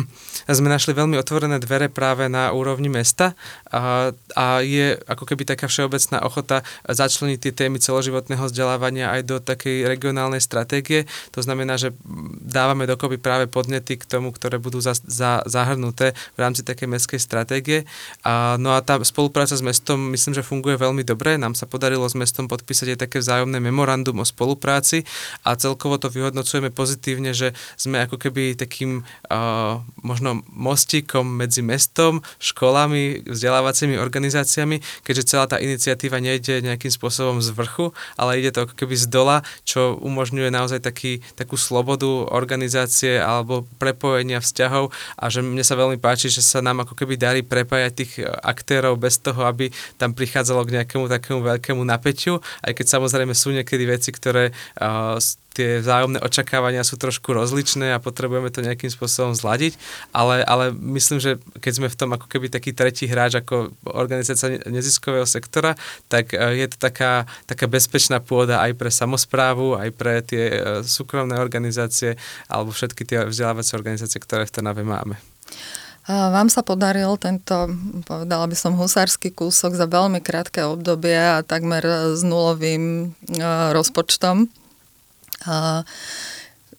sme 0.58 0.70
našli 0.70 0.94
veľmi 0.94 1.18
otvorené 1.18 1.58
dvere 1.62 1.86
práve 1.90 2.26
na 2.26 2.50
úrovni 2.50 2.90
mesta 2.90 3.38
a, 3.70 4.10
a 4.34 4.62
je 4.62 4.98
ako 5.06 5.24
keby 5.26 5.46
taká 5.46 5.70
všeobecná 5.70 6.22
ochota 6.26 6.62
začleniť 6.86 7.38
tie 7.38 7.52
témy 7.54 7.78
celoživotného 7.78 8.46
vzdelávania 8.46 9.14
aj 9.14 9.20
do 9.26 9.36
takej 9.38 9.86
regionálnej 9.86 10.42
stratégie. 10.42 11.06
To 11.34 11.42
znamená, 11.42 11.78
že 11.78 11.94
dávame 12.42 12.86
dokopy 12.86 13.18
práve 13.18 13.46
podnety 13.46 13.98
k 13.98 14.04
tomu, 14.06 14.34
ktoré 14.34 14.58
budú 14.58 14.82
za, 14.82 14.94
za, 14.94 15.42
zahrnuté 15.46 16.14
v 16.34 16.38
rámci 16.38 16.62
takej 16.66 16.88
mestskej 16.88 17.20
stratégie. 17.20 17.86
A, 18.26 18.56
no 18.58 18.74
a 18.74 18.82
tá 18.82 18.98
spolupráca 19.02 19.54
s 19.54 19.62
mestom 19.62 19.98
myslím, 20.14 20.34
že 20.34 20.46
funguje 20.46 20.78
veľmi 20.78 21.02
dobre. 21.06 21.38
Nám 21.38 21.54
sa 21.54 21.66
podarilo 21.66 22.06
s 22.06 22.18
mestom 22.18 22.50
podpísať 22.50 22.96
aj 22.96 22.98
také 23.06 23.18
vzájomné 23.22 23.39
memorandum 23.46 24.20
o 24.20 24.26
spolupráci 24.26 25.06
a 25.46 25.56
celkovo 25.56 25.96
to 25.96 26.12
vyhodnocujeme 26.12 26.68
pozitívne, 26.74 27.32
že 27.32 27.56
sme 27.80 28.04
ako 28.04 28.20
keby 28.20 28.58
takým 28.58 29.04
uh, 29.30 29.80
možno 30.00 30.42
mostíkom 30.50 31.24
medzi 31.24 31.64
mestom, 31.64 32.20
školami, 32.42 33.24
vzdelávacími 33.24 33.96
organizáciami, 33.96 34.82
keďže 35.04 35.28
celá 35.36 35.46
tá 35.46 35.56
iniciatíva 35.62 36.18
nejde 36.18 36.64
nejakým 36.64 36.90
spôsobom 36.90 37.38
z 37.40 37.52
vrchu, 37.54 37.92
ale 38.16 38.40
ide 38.40 38.52
to 38.52 38.66
ako 38.66 38.74
keby 38.74 38.94
z 38.96 39.06
dola, 39.06 39.46
čo 39.64 39.96
umožňuje 40.00 40.50
naozaj 40.50 40.80
taký, 40.82 41.22
takú 41.36 41.54
slobodu 41.54 42.08
organizácie 42.32 43.20
alebo 43.20 43.68
prepojenia 43.78 44.42
vzťahov 44.42 44.90
a 45.16 45.24
že 45.28 45.44
mne 45.44 45.62
sa 45.62 45.78
veľmi 45.78 46.00
páči, 46.00 46.32
že 46.32 46.42
sa 46.42 46.64
nám 46.64 46.82
ako 46.82 46.96
keby 46.96 47.14
darí 47.20 47.40
prepájať 47.44 47.92
tých 47.92 48.12
aktérov 48.42 48.96
bez 48.96 49.20
toho, 49.20 49.46
aby 49.46 49.70
tam 50.00 50.16
prichádzalo 50.16 50.66
k 50.66 50.80
nejakému 50.80 51.06
takému 51.06 51.40
veľkému 51.44 51.82
napätiu, 51.84 52.42
aj 52.64 52.72
keď 52.76 52.86
samozrejme 52.98 53.29
sú 53.34 53.54
niekedy 53.54 53.84
veci, 53.86 54.10
ktoré 54.12 54.54
uh, 54.80 55.18
tie 55.50 55.82
vzájomné 55.82 56.22
očakávania 56.22 56.86
sú 56.86 56.94
trošku 56.94 57.34
rozličné 57.34 57.90
a 57.92 58.02
potrebujeme 58.02 58.54
to 58.54 58.62
nejakým 58.62 58.88
spôsobom 58.88 59.34
zladiť, 59.34 59.74
ale, 60.14 60.46
ale 60.46 60.70
myslím, 60.70 61.18
že 61.18 61.42
keď 61.58 61.72
sme 61.74 61.88
v 61.90 61.98
tom 61.98 62.10
ako 62.14 62.30
keby 62.30 62.46
taký 62.48 62.70
tretí 62.70 63.10
hráč 63.10 63.42
ako 63.42 63.74
organizácia 63.82 64.62
neziskového 64.70 65.26
sektora, 65.26 65.74
tak 66.06 66.32
e, 66.32 66.64
je 66.64 66.66
to 66.70 66.78
taká, 66.78 67.26
taká 67.50 67.66
bezpečná 67.66 68.22
pôda 68.22 68.62
aj 68.62 68.78
pre 68.78 68.90
samozprávu, 68.94 69.74
aj 69.74 69.90
pre 69.92 70.22
tie 70.22 70.44
e, 70.48 70.58
súkromné 70.86 71.36
organizácie 71.42 72.14
alebo 72.46 72.70
všetky 72.70 73.02
tie 73.02 73.26
vzdelávacie 73.26 73.74
organizácie, 73.74 74.22
ktoré 74.22 74.46
v 74.46 74.54
Trnave 74.54 74.86
máme. 74.86 75.18
Vám 76.08 76.48
sa 76.48 76.64
podaril 76.64 77.12
tento, 77.20 77.76
povedala 78.08 78.48
by 78.48 78.56
som, 78.56 78.72
husársky 78.72 79.28
kúsok 79.30 79.76
za 79.76 79.84
veľmi 79.84 80.24
krátke 80.24 80.64
obdobie 80.64 81.16
a 81.16 81.44
takmer 81.44 81.84
s 82.16 82.24
nulovým 82.24 83.12
e, 83.12 83.46
rozpočtom. 83.76 84.48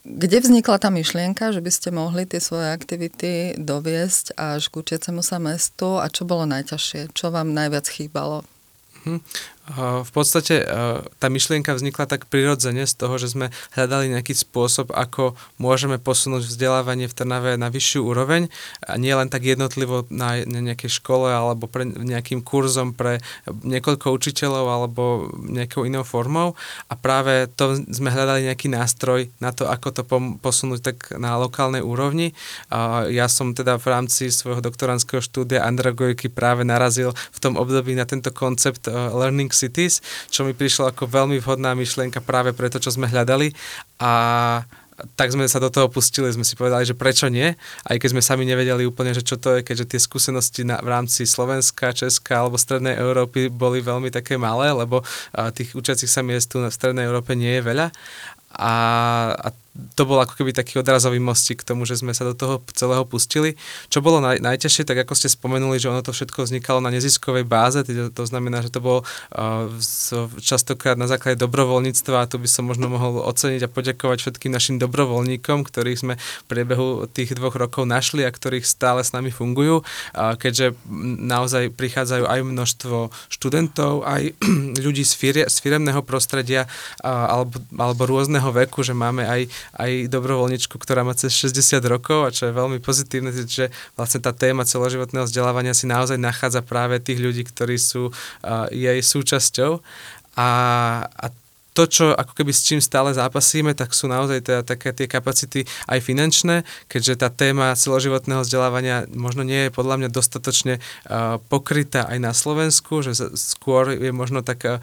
Kde 0.01 0.37
vznikla 0.41 0.81
tá 0.81 0.89
myšlienka, 0.89 1.53
že 1.53 1.61
by 1.61 1.71
ste 1.71 1.89
mohli 1.93 2.25
tie 2.25 2.41
svoje 2.41 2.73
aktivity 2.73 3.53
doviesť 3.61 4.33
až 4.33 4.73
k 4.73 4.81
učiacemu 4.81 5.21
sa 5.21 5.37
mestu 5.37 6.01
a 6.01 6.09
čo 6.09 6.25
bolo 6.25 6.49
najťažšie? 6.49 7.13
Čo 7.13 7.29
vám 7.29 7.53
najviac 7.53 7.85
chýbalo? 7.85 8.41
Hm. 9.05 9.21
V 9.79 10.11
podstate 10.11 10.67
tá 11.17 11.27
myšlienka 11.31 11.71
vznikla 11.71 12.03
tak 12.03 12.27
prirodzene 12.27 12.83
z 12.83 12.93
toho, 12.99 13.15
že 13.15 13.31
sme 13.31 13.55
hľadali 13.71 14.11
nejaký 14.11 14.35
spôsob, 14.35 14.91
ako 14.91 15.39
môžeme 15.55 15.95
posunúť 15.95 16.43
vzdelávanie 16.43 17.07
v 17.07 17.15
Trnave 17.15 17.55
na 17.55 17.71
vyššiu 17.71 18.03
úroveň 18.03 18.51
a 18.83 18.99
nie 18.99 19.15
len 19.15 19.31
tak 19.31 19.47
jednotlivo 19.47 20.03
na 20.11 20.43
nejakej 20.43 20.91
škole 20.91 21.31
alebo 21.31 21.71
pre 21.71 21.87
nejakým 21.87 22.43
kurzom 22.43 22.91
pre 22.91 23.23
niekoľko 23.47 24.11
učiteľov 24.11 24.65
alebo 24.67 25.31
nejakou 25.39 25.87
inou 25.87 26.03
formou 26.03 26.59
a 26.91 26.93
práve 26.99 27.47
to 27.55 27.79
sme 27.87 28.11
hľadali 28.11 28.51
nejaký 28.51 28.67
nástroj 28.67 29.31
na 29.39 29.55
to, 29.55 29.71
ako 29.71 29.87
to 29.95 30.03
posunúť 30.43 30.79
tak 30.83 30.97
na 31.15 31.39
lokálnej 31.39 31.79
úrovni. 31.79 32.35
Ja 33.07 33.31
som 33.31 33.55
teda 33.55 33.79
v 33.79 33.87
rámci 33.87 34.27
svojho 34.33 34.59
doktorandského 34.59 35.23
štúdia 35.23 35.63
andragojky 35.63 36.27
práve 36.27 36.67
narazil 36.67 37.15
v 37.31 37.39
tom 37.39 37.55
období 37.55 37.95
na 37.95 38.03
tento 38.03 38.35
koncept 38.35 38.91
Learning 38.91 39.53
Cities, 39.61 40.01
čo 40.33 40.41
mi 40.41 40.57
prišlo 40.57 40.89
ako 40.89 41.05
veľmi 41.05 41.37
vhodná 41.37 41.77
myšlienka 41.77 42.17
práve 42.25 42.57
pre 42.57 42.73
to, 42.73 42.81
čo 42.81 42.89
sme 42.89 43.05
hľadali. 43.05 43.53
A 44.01 44.11
tak 45.15 45.33
sme 45.33 45.49
sa 45.49 45.57
do 45.57 45.69
toho 45.73 45.89
pustili, 45.89 46.29
sme 46.29 46.45
si 46.45 46.53
povedali, 46.53 46.85
že 46.85 46.97
prečo 46.97 47.25
nie, 47.27 47.53
aj 47.89 47.97
keď 47.97 48.09
sme 48.13 48.21
sami 48.21 48.43
nevedeli 48.45 48.85
úplne, 48.85 49.13
že 49.13 49.25
čo 49.25 49.37
to 49.37 49.57
je, 49.57 49.65
keďže 49.65 49.95
tie 49.95 49.99
skúsenosti 50.01 50.61
na, 50.61 50.77
v 50.77 50.89
rámci 50.89 51.25
Slovenska, 51.25 51.95
Česka 51.95 52.45
alebo 52.45 52.59
Strednej 52.59 52.97
Európy 52.97 53.49
boli 53.49 53.81
veľmi 53.81 54.13
také 54.13 54.37
malé, 54.37 54.69
lebo 54.69 55.01
a, 55.33 55.49
tých 55.49 55.73
učiacich 55.73 56.09
sa 56.09 56.21
miest 56.21 56.53
tu 56.53 56.61
v 56.61 56.69
Strednej 56.69 57.07
Európe 57.07 57.33
nie 57.33 57.57
je 57.59 57.63
veľa. 57.65 57.87
A, 58.51 58.73
a 59.31 59.47
to 59.71 60.03
bol 60.03 60.19
ako 60.19 60.35
keby 60.35 60.51
taký 60.51 60.83
odrazový 60.83 61.23
mostík 61.23 61.63
k 61.63 61.67
tomu, 61.71 61.87
že 61.87 61.95
sme 61.95 62.11
sa 62.11 62.27
do 62.27 62.35
toho 62.35 62.59
celého 62.75 63.07
pustili. 63.07 63.55
Čo 63.87 64.03
bolo 64.03 64.19
naj, 64.19 64.43
najťažšie, 64.43 64.83
tak 64.83 65.07
ako 65.07 65.15
ste 65.15 65.31
spomenuli, 65.31 65.79
že 65.79 65.87
ono 65.87 66.03
to 66.03 66.11
všetko 66.11 66.43
vznikalo 66.43 66.83
na 66.83 66.91
neziskovej 66.91 67.47
báze, 67.47 67.79
to, 67.87 68.11
to 68.11 68.23
znamená, 68.27 68.59
že 68.59 68.67
to 68.67 68.83
bolo 68.83 69.07
uh, 69.07 69.71
častokrát 70.43 70.99
na 70.99 71.07
základe 71.07 71.39
dobrovoľníctva 71.39 72.17
a 72.19 72.27
tu 72.27 72.35
by 72.35 72.51
som 72.51 72.67
možno 72.67 72.91
mohol 72.91 73.23
oceniť 73.23 73.63
a 73.63 73.71
poďakovať 73.71 74.17
všetkým 74.19 74.51
našim 74.51 74.75
dobrovoľníkom, 74.75 75.63
ktorých 75.63 75.99
sme 76.03 76.13
v 76.19 76.45
priebehu 76.51 77.07
tých 77.07 77.31
dvoch 77.31 77.55
rokov 77.55 77.87
našli 77.87 78.27
a 78.27 78.31
ktorých 78.31 78.67
stále 78.67 78.99
s 78.99 79.15
nami 79.15 79.31
fungujú, 79.31 79.87
uh, 79.87 80.35
keďže 80.35 80.75
naozaj 81.23 81.71
prichádzajú 81.79 82.27
aj 82.27 82.39
množstvo 82.43 82.97
študentov, 83.31 84.03
aj 84.03 84.35
ľudí 84.85 85.07
z, 85.07 85.13
firie, 85.15 85.43
z 85.47 85.55
firemného 85.63 86.03
prostredia 86.03 86.67
uh, 87.07 87.39
alebo, 87.39 87.55
alebo 87.79 88.03
rôzneho 88.03 88.51
veku, 88.51 88.83
že 88.83 88.91
máme 88.91 89.23
aj 89.23 89.60
aj 89.75 90.11
dobrovoľničku, 90.11 90.75
ktorá 90.77 91.01
má 91.01 91.17
cez 91.17 91.33
60 91.33 91.81
rokov 91.87 92.27
a 92.27 92.33
čo 92.33 92.49
je 92.49 92.57
veľmi 92.57 92.79
pozitívne, 92.79 93.33
že 93.33 93.73
vlastne 93.97 94.21
tá 94.21 94.31
téma 94.31 94.67
celoživotného 94.67 95.25
vzdelávania 95.27 95.75
si 95.75 95.89
naozaj 95.89 96.21
nachádza 96.21 96.61
práve 96.63 97.01
tých 97.01 97.19
ľudí, 97.19 97.43
ktorí 97.47 97.75
sú 97.75 98.11
uh, 98.11 98.67
jej 98.71 98.99
súčasťou. 99.01 99.83
A, 100.39 100.49
a 101.11 101.25
to, 101.71 101.87
čo 101.87 102.05
ako 102.11 102.35
keby 102.35 102.51
s 102.51 102.67
čím 102.67 102.83
stále 102.83 103.15
zápasíme, 103.15 103.71
tak 103.71 103.95
sú 103.95 104.11
naozaj 104.11 104.43
teda 104.43 104.61
také 104.67 104.91
tie 104.91 105.07
kapacity 105.07 105.63
aj 105.87 105.99
finančné, 106.03 106.67
keďže 106.91 107.23
tá 107.23 107.29
téma 107.31 107.71
celoživotného 107.75 108.43
vzdelávania 108.43 109.07
možno 109.15 109.47
nie 109.47 109.67
je 109.67 109.75
podľa 109.75 109.95
mňa 110.03 110.09
dostatočne 110.11 110.73
uh, 110.79 111.39
pokrytá 111.47 112.07
aj 112.11 112.19
na 112.19 112.31
Slovensku, 112.35 112.99
že 113.03 113.15
skôr 113.39 113.95
je 113.95 114.11
možno 114.11 114.43
tak 114.43 114.67
uh, 114.67 114.79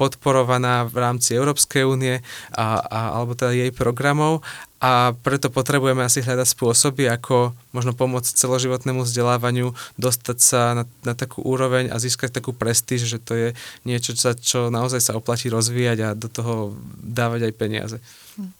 podporovaná 0.00 0.88
v 0.88 0.96
rámci 0.96 1.36
Európskej 1.36 1.84
únie 1.84 2.24
a, 2.56 2.80
a, 2.80 3.00
alebo 3.20 3.36
teda 3.36 3.52
jej 3.52 3.70
programov 3.72 4.40
a 4.78 5.10
preto 5.26 5.50
potrebujeme 5.50 6.06
asi 6.06 6.22
hľadať 6.22 6.54
spôsoby, 6.54 7.10
ako 7.10 7.50
možno 7.74 7.98
pomôcť 7.98 8.30
celoživotnému 8.30 9.02
vzdelávaniu, 9.02 9.74
dostať 9.98 10.38
sa 10.38 10.60
na, 10.74 10.84
na 11.02 11.18
takú 11.18 11.42
úroveň 11.42 11.90
a 11.90 11.98
získať 11.98 12.38
takú 12.38 12.54
prestíž, 12.54 13.10
že 13.10 13.18
to 13.18 13.34
je 13.34 13.48
niečo, 13.82 14.14
čo, 14.14 14.38
čo 14.38 14.58
naozaj 14.70 15.02
sa 15.02 15.18
oplatí 15.18 15.50
rozvíjať 15.50 15.98
a 16.02 16.08
do 16.14 16.30
toho 16.30 16.78
dávať 17.02 17.50
aj 17.50 17.52
peniaze. 17.58 17.96
Hm. 18.38 18.57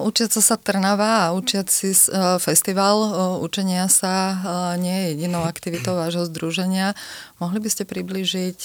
Učiaca 0.00 0.40
sa 0.40 0.56
Trnava 0.56 1.28
a 1.28 1.32
učiaci 1.36 1.92
uh, 1.92 2.40
festival 2.40 2.96
uh, 2.96 3.12
učenia 3.44 3.92
sa 3.92 4.32
uh, 4.32 4.40
nie 4.80 4.92
je 4.92 5.06
jedinou 5.12 5.44
aktivitou 5.44 6.00
vášho 6.00 6.24
združenia. 6.32 6.96
Mohli 7.44 7.60
by 7.64 7.68
ste 7.68 7.84
približiť, 7.84 8.58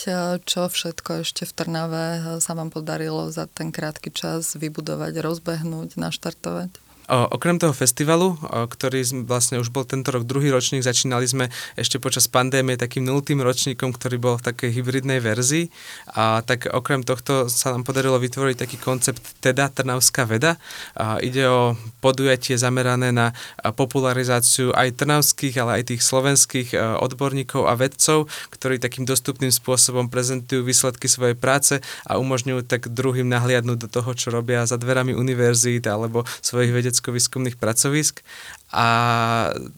čo 0.43 0.61
všetko 0.67 1.27
ešte 1.27 1.47
v 1.47 1.51
Trnave 1.55 2.05
sa 2.43 2.51
vám 2.55 2.71
podarilo 2.71 3.31
za 3.31 3.47
ten 3.47 3.71
krátky 3.71 4.11
čas 4.11 4.55
vybudovať, 4.55 5.19
rozbehnúť, 5.19 5.95
naštartovať? 5.99 6.84
Okrem 7.05 7.61
toho 7.61 7.69
festivalu, 7.69 8.33
ktorý 8.41 9.05
vlastne 9.29 9.61
už 9.61 9.69
bol 9.69 9.85
tento 9.85 10.09
rok 10.09 10.25
druhý 10.25 10.49
ročník, 10.49 10.81
začínali 10.81 11.29
sme 11.29 11.53
ešte 11.77 12.01
počas 12.01 12.25
pandémie 12.25 12.81
takým 12.81 13.05
nultým 13.05 13.45
ročníkom, 13.45 13.93
ktorý 13.93 14.17
bol 14.17 14.35
v 14.41 14.45
takej 14.49 14.69
hybridnej 14.73 15.21
verzii. 15.21 15.69
A 16.17 16.41
tak 16.41 16.65
okrem 16.65 17.05
tohto 17.05 17.45
sa 17.45 17.77
nám 17.77 17.85
podarilo 17.85 18.17
vytvoriť 18.17 18.57
taký 18.57 18.77
koncept 18.81 19.21
teda 19.37 19.69
Trnavská 19.69 20.25
veda. 20.25 20.57
A 20.97 21.21
ide 21.21 21.45
o 21.45 21.77
podujatie 22.01 22.57
zamerané 22.57 23.13
na 23.13 23.37
popularizáciu 23.61 24.73
aj 24.73 24.97
trnavských, 24.97 25.61
ale 25.61 25.81
aj 25.81 25.93
tých 25.93 26.01
slovenských 26.01 26.73
odborníkov 27.05 27.69
a 27.69 27.77
vedcov, 27.77 28.25
ktorí 28.49 28.81
takým 28.81 29.05
dostupným 29.05 29.53
spôsobom 29.53 30.09
prezentujú 30.09 30.65
výsledky 30.65 31.05
svojej 31.05 31.37
práce 31.37 31.77
a 32.09 32.17
umožňujú 32.17 32.65
tak 32.65 32.89
druhým 32.89 33.29
nahliadnúť 33.29 33.77
do 33.77 33.89
toho, 33.93 34.11
čo 34.17 34.33
robia 34.33 34.65
za 34.65 34.81
dverami 34.81 35.13
univerzít 35.13 35.85
alebo 35.85 36.25
svojich 36.41 36.73
vedec 36.73 36.94
vedecko-výskumných 36.95 37.59
pracovisk 37.59 38.23
a 38.71 38.87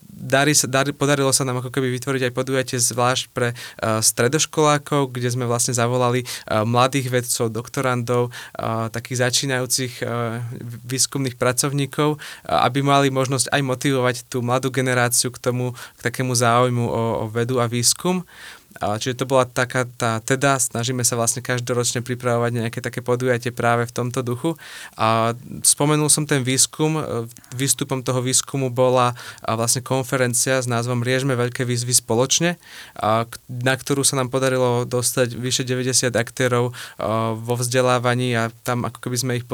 darí 0.10 0.58
sa, 0.58 0.66
darí, 0.66 0.90
podarilo 0.90 1.30
sa 1.30 1.46
nám 1.46 1.62
ako 1.62 1.70
keby 1.70 1.94
vytvoriť 1.98 2.22
aj 2.30 2.34
podujatie 2.34 2.78
zvlášť 2.82 3.24
pre 3.30 3.54
uh, 3.54 4.02
stredoškolákov, 4.02 5.14
kde 5.14 5.30
sme 5.30 5.46
vlastne 5.46 5.78
zavolali 5.78 6.26
uh, 6.26 6.66
mladých 6.66 7.14
vedcov, 7.14 7.54
doktorandov, 7.54 8.34
uh, 8.34 8.90
takých 8.90 9.30
začínajúcich 9.30 10.02
uh, 10.02 10.42
výskumných 10.90 11.38
pracovníkov, 11.38 12.18
uh, 12.18 12.22
aby 12.66 12.82
mali 12.82 13.14
možnosť 13.14 13.54
aj 13.54 13.62
motivovať 13.62 14.16
tú 14.32 14.42
mladú 14.42 14.74
generáciu 14.74 15.30
k 15.30 15.38
tomu, 15.38 15.78
k 15.98 16.00
takému 16.02 16.34
záujmu 16.34 16.86
o, 16.90 17.04
o 17.22 17.30
vedu 17.30 17.62
a 17.62 17.70
výskum. 17.70 18.26
Čiže 18.78 19.24
to 19.24 19.26
bola 19.26 19.50
taká 19.50 19.90
tá 19.98 20.22
teda, 20.22 20.62
snažíme 20.62 21.02
sa 21.02 21.18
vlastne 21.18 21.42
každoročne 21.42 22.06
pripravovať 22.06 22.52
nejaké 22.54 22.80
také 22.80 23.02
podujatie 23.02 23.50
práve 23.50 23.90
v 23.90 23.96
tomto 23.96 24.22
duchu. 24.22 24.54
A 24.94 25.34
spomenul 25.66 26.10
som 26.14 26.30
ten 26.30 26.46
výskum, 26.46 27.02
výstupom 27.58 28.06
toho 28.06 28.22
výskumu 28.22 28.70
bola 28.70 29.18
vlastne 29.42 29.82
konferencia 29.82 30.62
s 30.62 30.70
názvom 30.70 31.02
Riežme 31.02 31.34
veľké 31.34 31.66
výzvy 31.66 31.94
spoločne, 31.98 32.62
na 33.50 33.74
ktorú 33.74 34.06
sa 34.06 34.20
nám 34.22 34.30
podarilo 34.30 34.86
dostať 34.86 35.34
vyše 35.34 35.64
90 35.66 36.14
aktérov 36.14 36.76
vo 37.38 37.54
vzdelávaní 37.58 38.38
a 38.38 38.54
tam 38.62 38.86
ako 38.86 39.10
keby 39.10 39.18
sme 39.18 39.32
ich 39.42 39.46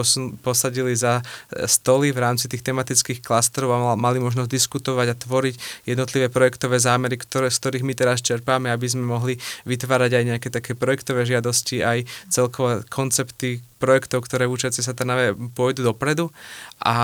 posadili 0.44 0.94
za 0.98 1.24
stoly 1.66 2.12
v 2.12 2.20
rámci 2.20 2.52
tých 2.52 2.64
tematických 2.66 3.24
klastrov 3.24 3.72
a 3.72 3.96
mali 3.96 4.20
možnosť 4.20 4.50
diskutovať 4.52 5.08
a 5.14 5.20
tvoriť 5.20 5.56
jednotlivé 5.88 6.28
projektové 6.28 6.78
zámery, 6.82 7.16
ktoré, 7.16 7.48
z 7.48 7.58
ktorých 7.64 7.88
my 7.88 7.94
teraz 7.96 8.20
čerpáme, 8.20 8.68
aby 8.68 8.88
sme 8.90 9.06
mohli 9.14 9.38
vytvárať 9.70 10.12
aj 10.18 10.24
nejaké 10.34 10.50
také 10.50 10.74
projektové 10.74 11.30
žiadosti, 11.30 11.86
aj 11.86 12.10
celkové 12.34 12.82
koncepty 12.90 13.62
projektov, 13.84 14.24
ktoré 14.24 14.48
v 14.48 14.56
Účiaci 14.56 14.80
sa 14.80 14.96
Trnave 14.96 15.36
pôjdu 15.52 15.84
dopredu. 15.84 16.32
A, 16.80 16.96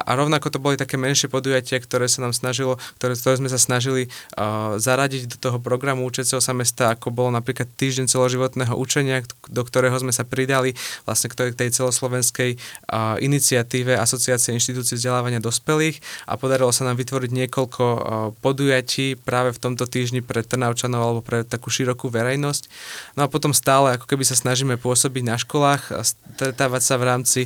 a 0.00 0.10
rovnako 0.16 0.48
to 0.48 0.56
boli 0.56 0.80
také 0.80 0.96
menšie 0.96 1.28
podujatia, 1.28 1.76
ktoré 1.76 2.08
sa 2.08 2.24
nám 2.24 2.32
snažilo, 2.32 2.80
ktoré, 2.96 3.12
ktoré 3.12 3.34
sme 3.36 3.52
sa 3.52 3.60
snažili 3.60 4.08
uh, 4.08 4.80
zaradiť 4.80 5.28
do 5.28 5.36
toho 5.36 5.60
programu 5.60 6.08
Učiaceho 6.08 6.40
sa 6.40 6.56
mesta, 6.56 6.96
ako 6.96 7.12
bolo 7.12 7.28
napríklad 7.28 7.68
týždeň 7.76 8.08
celoživotného 8.08 8.72
učenia, 8.72 9.20
do 9.52 9.60
ktorého 9.60 9.96
sme 10.00 10.16
sa 10.16 10.24
pridali 10.24 10.72
vlastne 11.04 11.28
k 11.28 11.52
tej 11.52 11.68
celoslovenskej 11.76 12.56
uh, 12.56 13.20
iniciatíve 13.20 13.92
Asociácie 13.92 14.56
inštitúcií 14.56 14.96
vzdelávania 14.96 15.42
dospelých 15.42 16.00
a 16.30 16.40
podarilo 16.40 16.72
sa 16.72 16.88
nám 16.88 16.96
vytvoriť 16.96 17.30
niekoľko 17.30 17.84
uh, 17.84 18.00
podujatí 18.40 19.20
práve 19.20 19.52
v 19.52 19.60
tomto 19.60 19.84
týždni 19.84 20.22
pre 20.22 20.46
Trnavčanov 20.46 21.00
alebo 21.02 21.20
pre 21.20 21.42
takú 21.42 21.68
širokú 21.68 22.08
verejnosť. 22.08 22.70
No 23.18 23.26
a 23.26 23.32
potom 23.32 23.50
stále 23.50 23.98
ako 23.98 24.06
keby 24.06 24.24
sa 24.24 24.38
snažíme 24.38 24.78
pôsobiť 24.78 25.22
na 25.26 25.36
školách, 25.36 25.92
stretávať 26.32 26.82
sa 26.82 26.96
v 26.98 27.04
rámci 27.06 27.40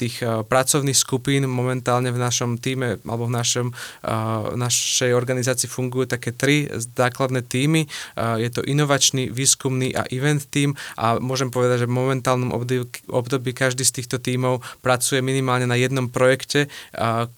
tých 0.00 0.24
pracovných 0.24 0.96
skupín. 0.96 1.44
Momentálne 1.44 2.08
v 2.08 2.22
našom 2.22 2.56
týme 2.56 2.96
alebo 3.04 3.28
v 3.28 3.36
našom, 3.36 3.66
našej 4.56 5.12
organizácii 5.12 5.68
fungujú 5.68 6.08
také 6.08 6.32
tri 6.32 6.70
základné 6.70 7.44
týmy. 7.44 7.84
Je 8.40 8.48
to 8.48 8.64
inovačný, 8.64 9.28
výskumný 9.28 9.92
a 9.92 10.08
event 10.08 10.46
tým 10.48 10.72
a 10.96 11.20
môžem 11.20 11.52
povedať, 11.52 11.84
že 11.84 11.90
v 11.90 11.98
momentálnom 12.00 12.54
období, 13.10 13.50
každý 13.52 13.84
z 13.84 14.00
týchto 14.00 14.16
tímov 14.22 14.64
pracuje 14.80 15.20
minimálne 15.20 15.68
na 15.68 15.76
jednom 15.76 16.08
projekte, 16.08 16.72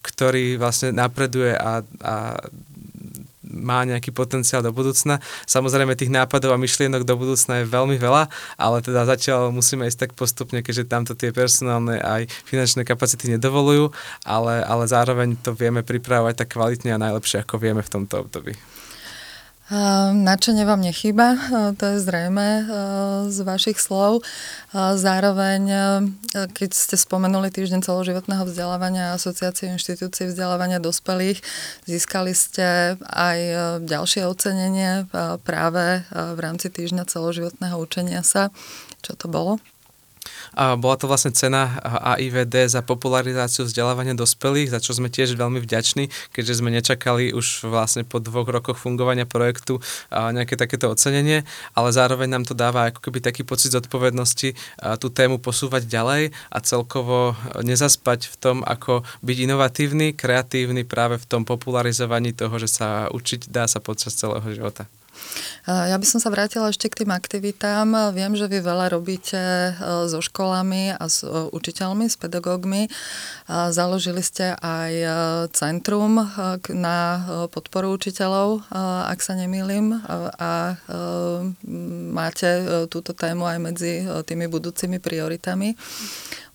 ktorý 0.07 0.61
vlastne 0.61 0.95
napreduje 0.95 1.57
a, 1.57 1.83
a 2.05 2.15
má 3.53 3.85
nejaký 3.87 4.11
potenciál 4.11 4.65
do 4.65 4.73
budúcna. 4.75 5.21
Samozrejme 5.47 5.95
tých 5.95 6.11
nápadov 6.11 6.57
a 6.57 6.59
myšlienok 6.59 7.07
do 7.07 7.15
budúcna 7.15 7.63
je 7.63 7.71
veľmi 7.71 7.97
veľa, 8.01 8.27
ale 8.59 8.77
teda 8.81 9.07
zatiaľ 9.07 9.53
musíme 9.55 9.87
ísť 9.87 10.09
tak 10.09 10.13
postupne, 10.19 10.65
keďže 10.65 10.91
tamto 10.91 11.13
tie 11.13 11.31
personálne 11.31 12.01
aj 12.01 12.27
finančné 12.49 12.83
kapacity 12.83 13.37
nedovolujú, 13.37 13.93
ale, 14.27 14.65
ale 14.65 14.85
zároveň 14.89 15.39
to 15.39 15.55
vieme 15.55 15.85
pripravovať 15.85 16.45
tak 16.45 16.57
kvalitne 16.57 16.97
a 16.97 17.03
najlepšie, 17.03 17.45
ako 17.45 17.61
vieme 17.61 17.85
v 17.85 17.93
tomto 17.93 18.27
období. 18.27 18.57
Načenie 20.13 20.69
vám 20.69 20.85
nechýba, 20.85 21.33
to 21.81 21.97
je 21.97 22.05
zrejme 22.05 22.69
z 23.33 23.39
vašich 23.41 23.81
slov. 23.81 24.21
Zároveň, 24.77 25.65
keď 26.29 26.71
ste 26.77 27.01
spomenuli 27.01 27.49
týždeň 27.49 27.81
celoživotného 27.81 28.45
vzdelávania 28.45 29.09
a 29.09 29.17
asociácie 29.17 29.73
inštitúcií 29.73 30.29
vzdelávania 30.29 30.77
dospelých, 30.77 31.41
získali 31.89 32.37
ste 32.37 33.01
aj 33.01 33.39
ďalšie 33.89 34.29
ocenenie 34.29 35.09
práve 35.41 36.05
v 36.13 36.39
rámci 36.45 36.69
týždňa 36.69 37.09
celoživotného 37.09 37.77
učenia 37.81 38.21
sa. 38.21 38.53
Čo 39.01 39.17
to 39.17 39.33
bolo? 39.33 39.57
Bola 40.57 40.97
to 41.01 41.09
vlastne 41.09 41.33
cena 41.33 41.81
AIVD 42.15 42.69
za 42.69 42.85
popularizáciu 42.85 43.65
vzdelávania 43.65 44.13
dospelých, 44.13 44.73
za 44.73 44.81
čo 44.85 44.93
sme 44.93 45.09
tiež 45.09 45.35
veľmi 45.35 45.59
vďační, 45.65 46.13
keďže 46.31 46.61
sme 46.61 46.71
nečakali 46.71 47.33
už 47.33 47.67
vlastne 47.67 48.05
po 48.05 48.21
dvoch 48.21 48.47
rokoch 48.49 48.77
fungovania 48.77 49.25
projektu 49.25 49.81
nejaké 50.13 50.55
takéto 50.61 50.93
ocenenie, 50.93 51.43
ale 51.73 51.89
zároveň 51.91 52.29
nám 52.29 52.45
to 52.45 52.53
dáva 52.53 52.93
ako 52.93 53.01
keby 53.09 53.25
taký 53.25 53.43
pocit 53.43 53.73
zodpovednosti 53.73 54.55
tú 55.01 55.09
tému 55.09 55.41
posúvať 55.41 55.89
ďalej 55.89 56.37
a 56.53 56.59
celkovo 56.61 57.35
nezaspať 57.61 58.29
v 58.29 58.37
tom, 58.37 58.57
ako 58.63 59.03
byť 59.25 59.37
inovatívny, 59.49 60.15
kreatívny 60.15 60.85
práve 60.85 61.19
v 61.19 61.29
tom 61.29 61.43
popularizovaní 61.49 62.37
toho, 62.37 62.55
že 62.61 62.69
sa 62.69 63.09
učiť 63.11 63.49
dá 63.49 63.65
sa 63.67 63.81
počas 63.81 64.15
celého 64.15 64.45
života. 64.53 64.87
Ja 65.63 65.95
by 65.95 66.07
som 66.07 66.19
sa 66.19 66.27
vrátila 66.27 66.75
ešte 66.75 66.91
k 66.91 67.05
tým 67.05 67.15
aktivitám. 67.15 68.11
Viem, 68.11 68.35
že 68.35 68.51
vy 68.51 68.59
veľa 68.59 68.91
robíte 68.91 69.39
e, 69.39 69.73
so 70.11 70.19
školami 70.19 70.91
a 70.99 71.07
s 71.07 71.23
e, 71.23 71.31
učiteľmi, 71.31 72.11
s 72.11 72.19
pedagógmi. 72.19 72.91
Založili 73.47 74.27
ste 74.27 74.59
aj 74.59 74.93
e, 74.93 75.09
centrum 75.55 76.19
na 76.75 76.99
podporu 77.55 77.95
učiteľov, 77.95 78.67
ak 79.07 79.19
sa 79.23 79.39
nemýlim, 79.39 80.03
a 80.39 80.75
máte 82.11 82.49
túto 82.91 83.15
tému 83.15 83.47
aj 83.47 83.59
medzi 83.63 84.03
tými 84.27 84.51
budúcimi 84.51 84.99
prioritami. 84.99 85.79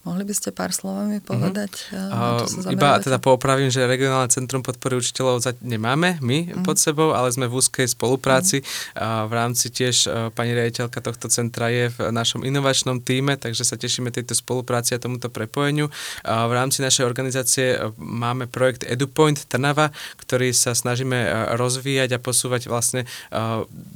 Mohli 0.06 0.30
by 0.30 0.34
ste 0.34 0.54
pár 0.54 0.70
slovami 0.70 1.18
mhm. 1.18 1.24
povedať, 1.26 1.72
čo 1.90 2.46
sa 2.46 2.70
Iba 2.70 3.02
teda 3.02 3.18
poopravím, 3.18 3.68
že 3.68 3.82
regionálne 3.82 4.30
centrum 4.30 4.62
podpory 4.62 4.94
učiteľov 4.96 5.42
nemáme 5.58 6.22
my 6.22 6.38
uh-huh. 6.48 6.64
pod 6.64 6.78
sebou, 6.78 7.12
ale 7.12 7.34
sme 7.34 7.50
v 7.50 7.58
úzkej 7.58 7.90
spolupráci. 7.90 8.62
Uh-huh. 8.62 9.26
V 9.26 9.32
rámci 9.34 9.74
tiež 9.74 10.06
pani 10.38 10.54
riaditeľka 10.54 11.02
tohto 11.02 11.26
centra 11.26 11.68
je 11.68 11.90
v 11.90 12.14
našom 12.14 12.46
inovačnom 12.46 13.02
týme, 13.02 13.34
takže 13.36 13.66
sa 13.66 13.74
tešíme 13.74 14.14
tejto 14.14 14.38
spolupráci 14.38 14.94
a 14.94 15.02
tomuto 15.02 15.28
prepojeniu. 15.28 15.90
V 16.24 16.52
rámci 16.54 16.78
našej 16.78 17.02
organizácie 17.02 17.76
máme 17.98 18.46
projekt 18.46 18.86
EduPoint 18.86 19.36
Trnava, 19.50 19.90
ktorý 20.22 20.54
sa 20.54 20.78
snažíme 20.78 21.52
rozvíjať 21.58 22.16
a 22.16 22.22
posúvať 22.22 22.70
vlastne 22.70 23.02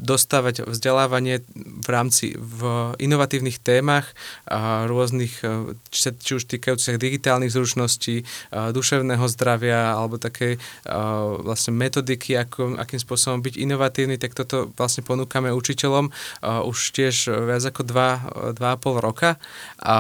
dostávať 0.03 0.67
vzdelávanie 0.67 1.47
v 1.55 1.89
rámci 1.89 2.35
v 2.35 2.93
inovatívnych 2.99 3.63
témach 3.63 4.13
rôznych 4.91 5.41
či 5.93 6.33
už 6.41 6.49
týkajúcich 6.49 6.97
digitálnych 6.97 7.53
zručností, 7.53 8.25
duševného 8.51 9.29
zdravia 9.29 9.93
alebo 9.93 10.17
také 10.17 10.57
vlastne 11.45 11.77
metodiky, 11.77 12.41
ako, 12.41 12.81
akým 12.81 12.97
spôsobom 12.97 13.45
byť 13.45 13.61
inovatívny, 13.61 14.17
tak 14.17 14.33
toto 14.33 14.73
vlastne 14.73 15.05
ponúkame 15.05 15.53
učiteľom 15.53 16.09
už 16.65 16.79
tiež 16.97 17.29
viac 17.45 17.61
ako 17.69 17.85
2,5 18.57 18.57
roka. 19.05 19.37
A 19.85 19.97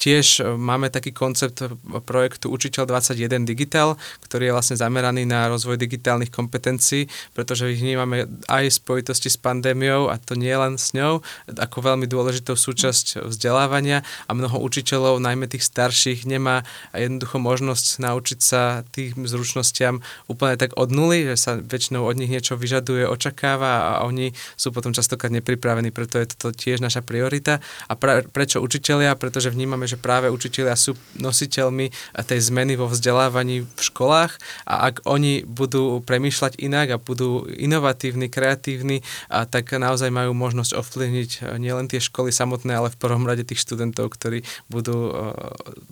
tiež 0.00 0.56
máme 0.56 0.88
taký 0.88 1.12
koncept 1.12 1.60
projektu 2.08 2.48
Učiteľ 2.48 2.88
21 2.88 3.44
Digital, 3.44 4.00
ktorý 4.24 4.48
je 4.48 4.56
vlastne 4.56 4.76
zameraný 4.80 5.28
na 5.28 5.52
rozvoj 5.52 5.76
digitálnych 5.76 6.32
kompetencií, 6.32 7.04
pretože 7.36 7.68
ich 7.68 7.84
vnímame 7.84 8.24
aj 8.48 8.64
v 8.72 8.78
spojitosti 8.80 9.28
s 9.28 9.36
pandémiou 9.36 10.08
a 10.08 10.16
to 10.16 10.32
nie 10.40 10.56
len 10.56 10.80
s 10.80 10.96
ňou, 10.96 11.20
ako 11.52 11.76
veľmi 11.84 12.08
dôležitou 12.08 12.56
súčasť 12.56 13.28
vzdelávania 13.28 14.00
a 14.24 14.32
mnoho 14.32 14.56
učiteľov, 14.64 15.20
najmä 15.20 15.44
tých 15.52 15.68
starších, 15.68 16.24
nemá 16.24 16.64
jednoducho 16.96 17.36
možnosť 17.36 18.00
naučiť 18.00 18.40
sa 18.40 18.80
tým 18.88 19.28
zručnostiam 19.28 20.00
úplne 20.24 20.56
tak 20.56 20.72
od 20.80 20.88
nuly, 20.88 21.28
že 21.28 21.36
sa 21.36 21.52
väčšinou 21.60 22.08
od 22.08 22.16
nich 22.16 22.32
niečo 22.32 22.56
vyžaduje, 22.56 23.04
očakáva 23.04 24.00
a 24.00 24.08
oni 24.08 24.32
sú 24.56 24.72
potom 24.72 24.96
častokrát 24.96 25.34
nepripravení, 25.34 25.92
preto 25.92 26.16
je 26.16 26.32
toto 26.32 26.54
tiež 26.54 26.80
naša 26.80 27.04
priorita. 27.04 27.58
A 27.90 27.98
pra, 27.98 28.22
prečo 28.22 28.62
učitelia? 28.62 29.18
Pretože 29.18 29.50
vnímame, 29.50 29.89
že 29.90 29.98
práve 29.98 30.30
učitelia 30.30 30.78
sú 30.78 30.94
nositeľmi 31.18 31.90
tej 32.22 32.40
zmeny 32.46 32.78
vo 32.78 32.86
vzdelávaní 32.86 33.66
v 33.66 33.80
školách 33.80 34.38
a 34.64 34.86
ak 34.92 35.02
oni 35.04 35.42
budú 35.42 35.98
premýšľať 36.06 36.62
inak 36.62 36.86
a 36.94 37.02
budú 37.02 37.50
inovatívni, 37.50 38.30
kreatívni, 38.30 39.02
a 39.26 39.44
tak 39.50 39.74
naozaj 39.74 40.14
majú 40.14 40.30
možnosť 40.30 40.78
ovplyvniť 40.78 41.30
e, 41.30 41.38
nielen 41.58 41.90
tie 41.90 41.98
školy 41.98 42.30
samotné, 42.30 42.70
ale 42.78 42.94
v 42.94 43.00
prvom 43.00 43.26
rade 43.26 43.42
tých 43.42 43.66
študentov, 43.66 44.14
ktorí 44.14 44.46
budú 44.70 45.10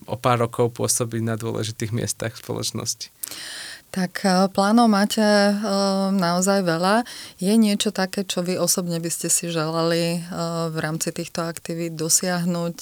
o 0.07 0.17
pár 0.17 0.39
rokov 0.39 0.79
pôsobiť 0.79 1.23
na 1.25 1.35
dôležitých 1.35 1.91
miestach 1.91 2.37
spoločnosti. 2.39 3.11
Tak 3.89 4.13
e, 4.23 4.53
plánov 4.53 4.87
máte 4.93 5.25
naozaj 6.13 6.61
veľa. 6.63 7.09
Je 7.41 7.55
niečo 7.57 7.89
také, 7.91 8.23
čo 8.29 8.45
vy 8.45 8.61
osobne 8.61 9.01
by 9.01 9.11
ste 9.11 9.33
si 9.33 9.49
želali 9.49 10.21
v 10.69 10.77
rámci 10.77 11.11
týchto 11.11 11.43
aktivít 11.43 11.97
dosiahnuť, 11.97 12.79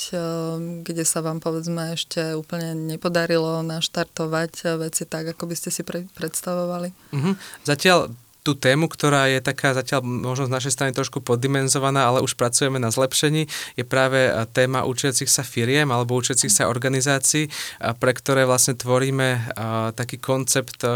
kde 0.82 1.04
sa 1.06 1.22
vám 1.22 1.38
povedzme 1.38 1.94
ešte 1.94 2.34
úplne 2.34 2.74
nepodarilo 2.74 3.62
naštartovať 3.62 4.82
veci 4.82 5.06
tak, 5.06 5.38
ako 5.38 5.46
by 5.46 5.54
ste 5.54 5.70
si 5.70 5.86
predstavovali? 5.86 6.90
Mm-hmm. 7.14 7.34
Zatiaľ 7.62 8.10
tú 8.46 8.54
tému, 8.54 8.87
ktorá 8.87 9.26
je 9.26 9.42
taká 9.42 9.74
zatiaľ 9.74 10.06
možno 10.06 10.46
z 10.46 10.54
našej 10.54 10.72
strany 10.78 10.94
trošku 10.94 11.18
poddimenzovaná, 11.18 12.06
ale 12.06 12.22
už 12.22 12.38
pracujeme 12.38 12.78
na 12.78 12.94
zlepšení, 12.94 13.50
je 13.74 13.82
práve 13.82 14.30
téma 14.54 14.87
učiacich 14.87 15.26
sa 15.26 15.42
firiem 15.42 15.90
alebo 15.90 16.14
učiacich 16.14 16.54
sa 16.54 16.70
organizácií, 16.70 17.50
pre 17.98 18.14
ktoré 18.14 18.46
vlastne 18.46 18.78
tvoríme 18.78 19.50
taký 19.98 20.22
koncept 20.22 20.87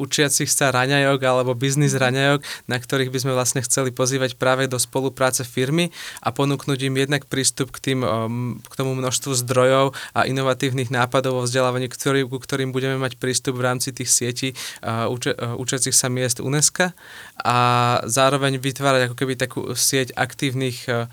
učiacich 0.00 0.48
sa 0.48 0.72
raňajok 0.72 1.20
alebo 1.20 1.52
biznis 1.52 1.92
raňajok, 1.92 2.40
na 2.64 2.80
ktorých 2.80 3.12
by 3.12 3.18
sme 3.20 3.32
vlastne 3.36 3.60
chceli 3.60 3.92
pozývať 3.92 4.40
práve 4.40 4.64
do 4.64 4.80
spolupráce 4.80 5.44
firmy 5.44 5.92
a 6.24 6.32
ponúknuť 6.32 6.88
im 6.88 6.96
jednak 6.96 7.28
prístup 7.28 7.68
k, 7.76 7.92
tým, 7.92 8.00
um, 8.00 8.56
k 8.64 8.74
tomu 8.74 8.96
množstvu 8.96 9.36
zdrojov 9.44 9.92
a 10.16 10.24
inovatívnych 10.24 10.88
nápadov 10.88 11.36
vo 11.36 11.42
vzdelávaní, 11.44 11.92
ktorý, 11.92 12.24
ku 12.24 12.40
ktorým 12.40 12.72
budeme 12.72 12.96
mať 12.96 13.20
prístup 13.20 13.60
v 13.60 13.68
rámci 13.68 13.92
tých 13.92 14.08
sietí 14.08 14.48
uh, 14.80 15.12
uči, 15.12 15.36
uh, 15.36 15.60
učiacich 15.60 15.92
sa 15.92 16.08
miest 16.08 16.40
UNESCO 16.40 16.96
a 17.44 17.58
zároveň 18.08 18.56
vytvárať 18.56 19.12
ako 19.12 19.16
keby 19.20 19.34
takú 19.36 19.60
sieť 19.76 20.16
aktívnych 20.16 20.88
uh, 20.88 21.10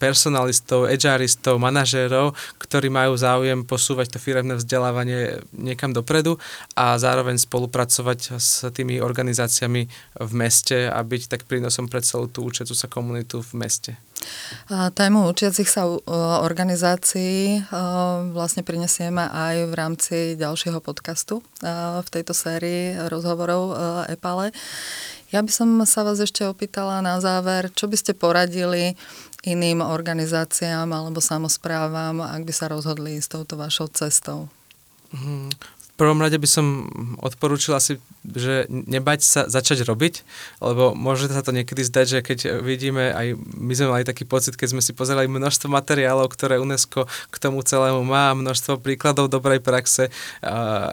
personalistov, 0.00 0.88
edžaristov, 0.88 1.60
manažérov, 1.60 2.32
ktorí 2.56 2.88
majú 2.88 3.12
záujem 3.16 3.60
posúvať 3.64 4.16
to 4.16 4.18
firemné 4.18 4.56
vzdelávanie 4.56 5.44
niekam 5.52 5.92
dopredu 5.92 6.40
a 6.72 6.96
zároveň 6.96 7.36
spolupracovať 7.36 8.40
s 8.40 8.64
tými 8.72 9.04
organizáciami 9.04 9.82
v 10.16 10.32
meste 10.32 10.88
a 10.88 10.98
byť 11.04 11.22
tak 11.28 11.44
prínosom 11.44 11.92
pre 11.92 12.00
celú 12.00 12.28
tú 12.28 12.48
učiacu 12.48 12.72
sa 12.72 12.88
komunitu 12.88 13.44
v 13.44 13.52
meste. 13.60 13.92
Tému 14.70 15.28
učiacich 15.28 15.68
sa 15.68 15.84
organizácií 16.42 17.66
vlastne 18.32 18.62
prinesieme 18.64 19.26
aj 19.26 19.56
v 19.68 19.72
rámci 19.74 20.16
ďalšieho 20.38 20.80
podcastu 20.80 21.42
v 22.02 22.08
tejto 22.08 22.32
sérii 22.32 22.96
rozhovorov 23.10 23.76
EPALE. 24.08 24.54
Ja 25.32 25.40
by 25.40 25.48
som 25.48 25.68
sa 25.88 26.04
vás 26.04 26.20
ešte 26.20 26.44
opýtala 26.44 27.00
na 27.00 27.16
záver, 27.16 27.72
čo 27.72 27.88
by 27.88 27.96
ste 27.96 28.12
poradili 28.12 28.94
iným 29.42 29.82
organizáciám 29.82 30.86
alebo 30.86 31.24
samozprávam, 31.24 32.20
ak 32.22 32.44
by 32.46 32.52
sa 32.54 32.68
rozhodli 32.68 33.16
s 33.16 33.26
touto 33.32 33.56
vašou 33.58 33.88
cestou? 33.90 34.52
Prvom 36.02 36.18
rade 36.18 36.34
by 36.34 36.50
som 36.50 36.90
odporúčil 37.22 37.78
asi, 37.78 38.02
že 38.26 38.66
nebať 38.66 39.22
sa 39.22 39.40
začať 39.46 39.86
robiť, 39.86 40.26
lebo 40.58 40.98
môže 40.98 41.30
sa 41.30 41.46
to 41.46 41.54
niekedy 41.54 41.86
zdať, 41.86 42.06
že 42.10 42.18
keď 42.26 42.38
vidíme, 42.58 43.14
aj 43.14 43.38
my 43.38 43.70
sme 43.70 43.86
mali 43.86 44.02
taký 44.02 44.26
pocit, 44.26 44.58
keď 44.58 44.74
sme 44.74 44.82
si 44.82 44.90
pozerali 44.98 45.30
množstvo 45.30 45.70
materiálov, 45.70 46.26
ktoré 46.34 46.58
UNESCO 46.58 47.06
k 47.06 47.36
tomu 47.38 47.62
celému 47.62 48.02
má, 48.02 48.34
množstvo 48.34 48.82
príkladov 48.82 49.30
dobrej 49.30 49.62
praxe, 49.62 50.10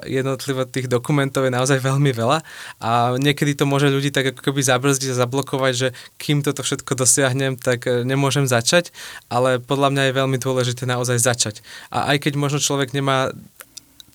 jednotlivo 0.05 0.69
tých 0.69 0.85
dokumentov 0.85 1.49
je 1.49 1.57
naozaj 1.57 1.81
veľmi 1.81 2.13
veľa 2.13 2.45
a 2.77 3.17
niekedy 3.17 3.57
to 3.57 3.65
môže 3.65 3.89
ľudí 3.89 4.13
tak 4.13 4.37
ako 4.37 4.45
keby 4.45 4.61
zabrzdiť 4.61 5.09
a 5.09 5.19
zablokovať, 5.25 5.73
že 5.73 5.87
kým 6.21 6.45
toto 6.45 6.61
všetko 6.61 6.93
dosiahnem, 6.93 7.57
tak 7.57 7.89
nemôžem 8.05 8.45
začať, 8.45 8.93
ale 9.25 9.57
podľa 9.57 9.89
mňa 9.89 10.03
je 10.05 10.17
veľmi 10.21 10.37
dôležité 10.37 10.85
naozaj 10.85 11.17
začať. 11.17 11.65
A 11.89 12.13
aj 12.13 12.29
keď 12.29 12.37
možno 12.37 12.61
človek 12.61 12.93
nemá 12.93 13.33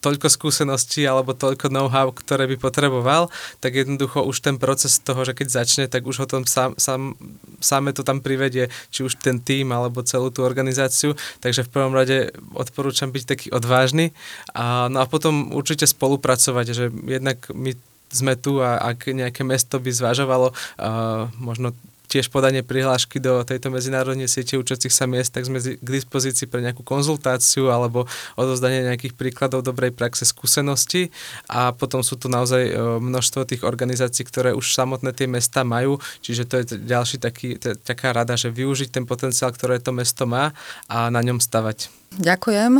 toľko 0.04 0.28
skúseností 0.28 1.08
alebo 1.08 1.32
toľko 1.32 1.72
know-how, 1.72 2.12
ktoré 2.12 2.44
by 2.44 2.60
potreboval, 2.60 3.32
tak 3.64 3.72
jednoducho 3.80 4.20
už 4.28 4.44
ten 4.44 4.60
proces 4.60 5.00
toho, 5.00 5.24
že 5.24 5.32
keď 5.32 5.64
začne, 5.64 5.84
tak 5.88 6.04
už 6.04 6.20
ho 6.20 6.26
tom 6.28 6.44
sám, 6.44 6.76
sám, 6.76 7.16
sáme 7.64 7.96
to 7.96 8.04
tam 8.04 8.20
privedie, 8.20 8.68
či 8.92 9.00
už 9.00 9.16
ten 9.16 9.40
tým 9.40 9.72
alebo 9.72 10.04
celú 10.04 10.28
tú 10.28 10.44
organizáciu. 10.44 11.16
Takže 11.40 11.64
v 11.64 11.72
prvom 11.72 11.96
rade 11.96 12.28
odporúčam 12.52 13.08
byť 13.08 13.24
taký 13.24 13.46
odvážny. 13.48 14.12
A, 14.52 14.92
no 14.92 15.00
a 15.00 15.08
potom 15.08 15.56
určite 15.56 15.88
spolupracovať, 15.88 16.66
že 16.76 16.84
jednak 17.08 17.40
my 17.56 17.72
sme 18.14 18.38
tu 18.38 18.62
a 18.62 18.78
ak 18.78 19.10
nejaké 19.10 19.42
mesto 19.42 19.82
by 19.82 19.90
zvažovalo 19.90 20.52
uh, 20.52 21.26
možno 21.40 21.74
tiež 22.14 22.30
podanie 22.30 22.62
prihlášky 22.62 23.18
do 23.18 23.42
tejto 23.42 23.74
medzinárodnej 23.74 24.30
siete 24.30 24.54
učiacich 24.54 24.94
sa 24.94 25.10
miest, 25.10 25.34
tak 25.34 25.50
sme 25.50 25.58
k 25.58 25.82
dispozícii 25.82 26.46
pre 26.46 26.62
nejakú 26.62 26.86
konzultáciu 26.86 27.74
alebo 27.74 28.06
odozdanie 28.38 28.86
nejakých 28.86 29.18
príkladov 29.18 29.66
dobrej 29.66 29.90
praxe 29.90 30.22
skúsenosti 30.22 31.10
a 31.50 31.74
potom 31.74 32.06
sú 32.06 32.14
tu 32.14 32.30
naozaj 32.30 32.62
e, 32.70 32.72
množstvo 33.02 33.50
tých 33.50 33.66
organizácií, 33.66 34.22
ktoré 34.22 34.54
už 34.54 34.70
samotné 34.70 35.10
tie 35.10 35.26
mesta 35.26 35.66
majú, 35.66 35.98
čiže 36.22 36.46
to 36.46 36.54
je 36.62 36.64
ďalší 36.86 37.18
taký, 37.18 37.58
taká 37.58 38.14
rada, 38.14 38.38
že 38.38 38.54
využiť 38.54 38.94
ten 38.94 39.02
potenciál, 39.02 39.50
ktoré 39.50 39.82
to 39.82 39.90
mesto 39.90 40.22
má 40.30 40.54
a 40.86 41.10
na 41.10 41.18
ňom 41.18 41.42
stavať. 41.42 42.03
Ďakujem 42.14 42.78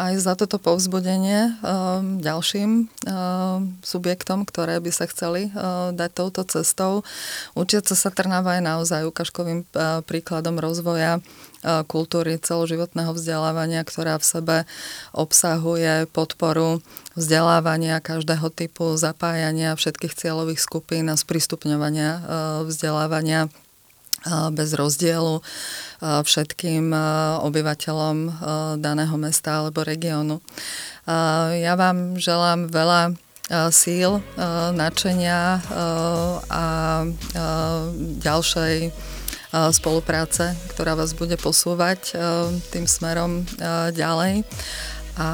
aj 0.00 0.16
za 0.16 0.32
toto 0.32 0.56
povzbudenie 0.56 1.60
ďalším 2.24 2.88
subjektom, 3.84 4.48
ktoré 4.48 4.80
by 4.80 4.88
sa 4.88 5.04
chceli 5.12 5.52
dať 5.92 6.10
touto 6.16 6.40
cestou. 6.48 7.04
Učiaca 7.52 7.92
sa 7.92 8.08
Trnava 8.08 8.56
je 8.56 8.64
naozaj 8.64 9.04
ukážkovým 9.04 9.68
príkladom 10.08 10.56
rozvoja 10.56 11.20
kultúry 11.84 12.40
celoživotného 12.40 13.12
vzdelávania, 13.12 13.84
ktorá 13.84 14.16
v 14.16 14.24
sebe 14.24 14.56
obsahuje 15.12 16.08
podporu 16.08 16.80
vzdelávania 17.12 18.00
každého 18.00 18.48
typu, 18.50 18.96
zapájania 18.96 19.76
všetkých 19.76 20.16
cieľových 20.16 20.64
skupín 20.64 21.12
a 21.12 21.20
sprístupňovania 21.20 22.10
vzdelávania 22.64 23.52
bez 24.54 24.70
rozdielu 24.78 25.42
všetkým 26.02 26.90
obyvateľom 27.46 28.16
daného 28.82 29.16
mesta 29.22 29.62
alebo 29.62 29.86
regiónu. 29.86 30.42
Ja 31.62 31.78
vám 31.78 32.18
želám 32.18 32.66
veľa 32.74 33.14
síl, 33.70 34.18
nadšenia 34.74 35.62
a 36.50 36.64
ďalšej 38.18 38.74
spolupráce, 39.52 40.58
ktorá 40.74 40.98
vás 40.98 41.14
bude 41.14 41.38
posúvať 41.38 42.18
tým 42.74 42.90
smerom 42.90 43.46
ďalej. 43.94 44.42
A 45.20 45.28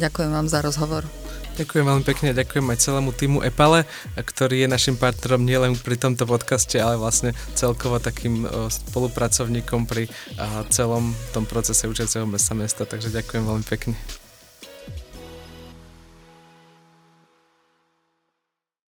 ďakujem 0.00 0.30
vám 0.32 0.48
za 0.48 0.64
rozhovor. 0.64 1.23
Ďakujem 1.54 1.86
veľmi 1.86 2.02
pekne, 2.02 2.34
ďakujem 2.34 2.66
aj 2.66 2.82
celému 2.82 3.14
týmu 3.14 3.38
Epale, 3.46 3.86
ktorý 4.18 4.66
je 4.66 4.68
našim 4.74 4.98
partnerom 4.98 5.46
nielen 5.46 5.78
pri 5.78 5.94
tomto 5.94 6.26
podcaste, 6.26 6.82
ale 6.82 6.98
vlastne 6.98 7.30
celkovo 7.54 8.02
takým 8.02 8.42
spolupracovníkom 8.66 9.86
pri 9.86 10.10
celom 10.74 11.14
tom 11.30 11.46
procese 11.46 11.86
učiaceho 11.86 12.26
sa 12.42 12.58
mesta, 12.58 12.82
takže 12.82 13.14
ďakujem 13.14 13.46
veľmi 13.46 13.66
pekne. 13.70 13.94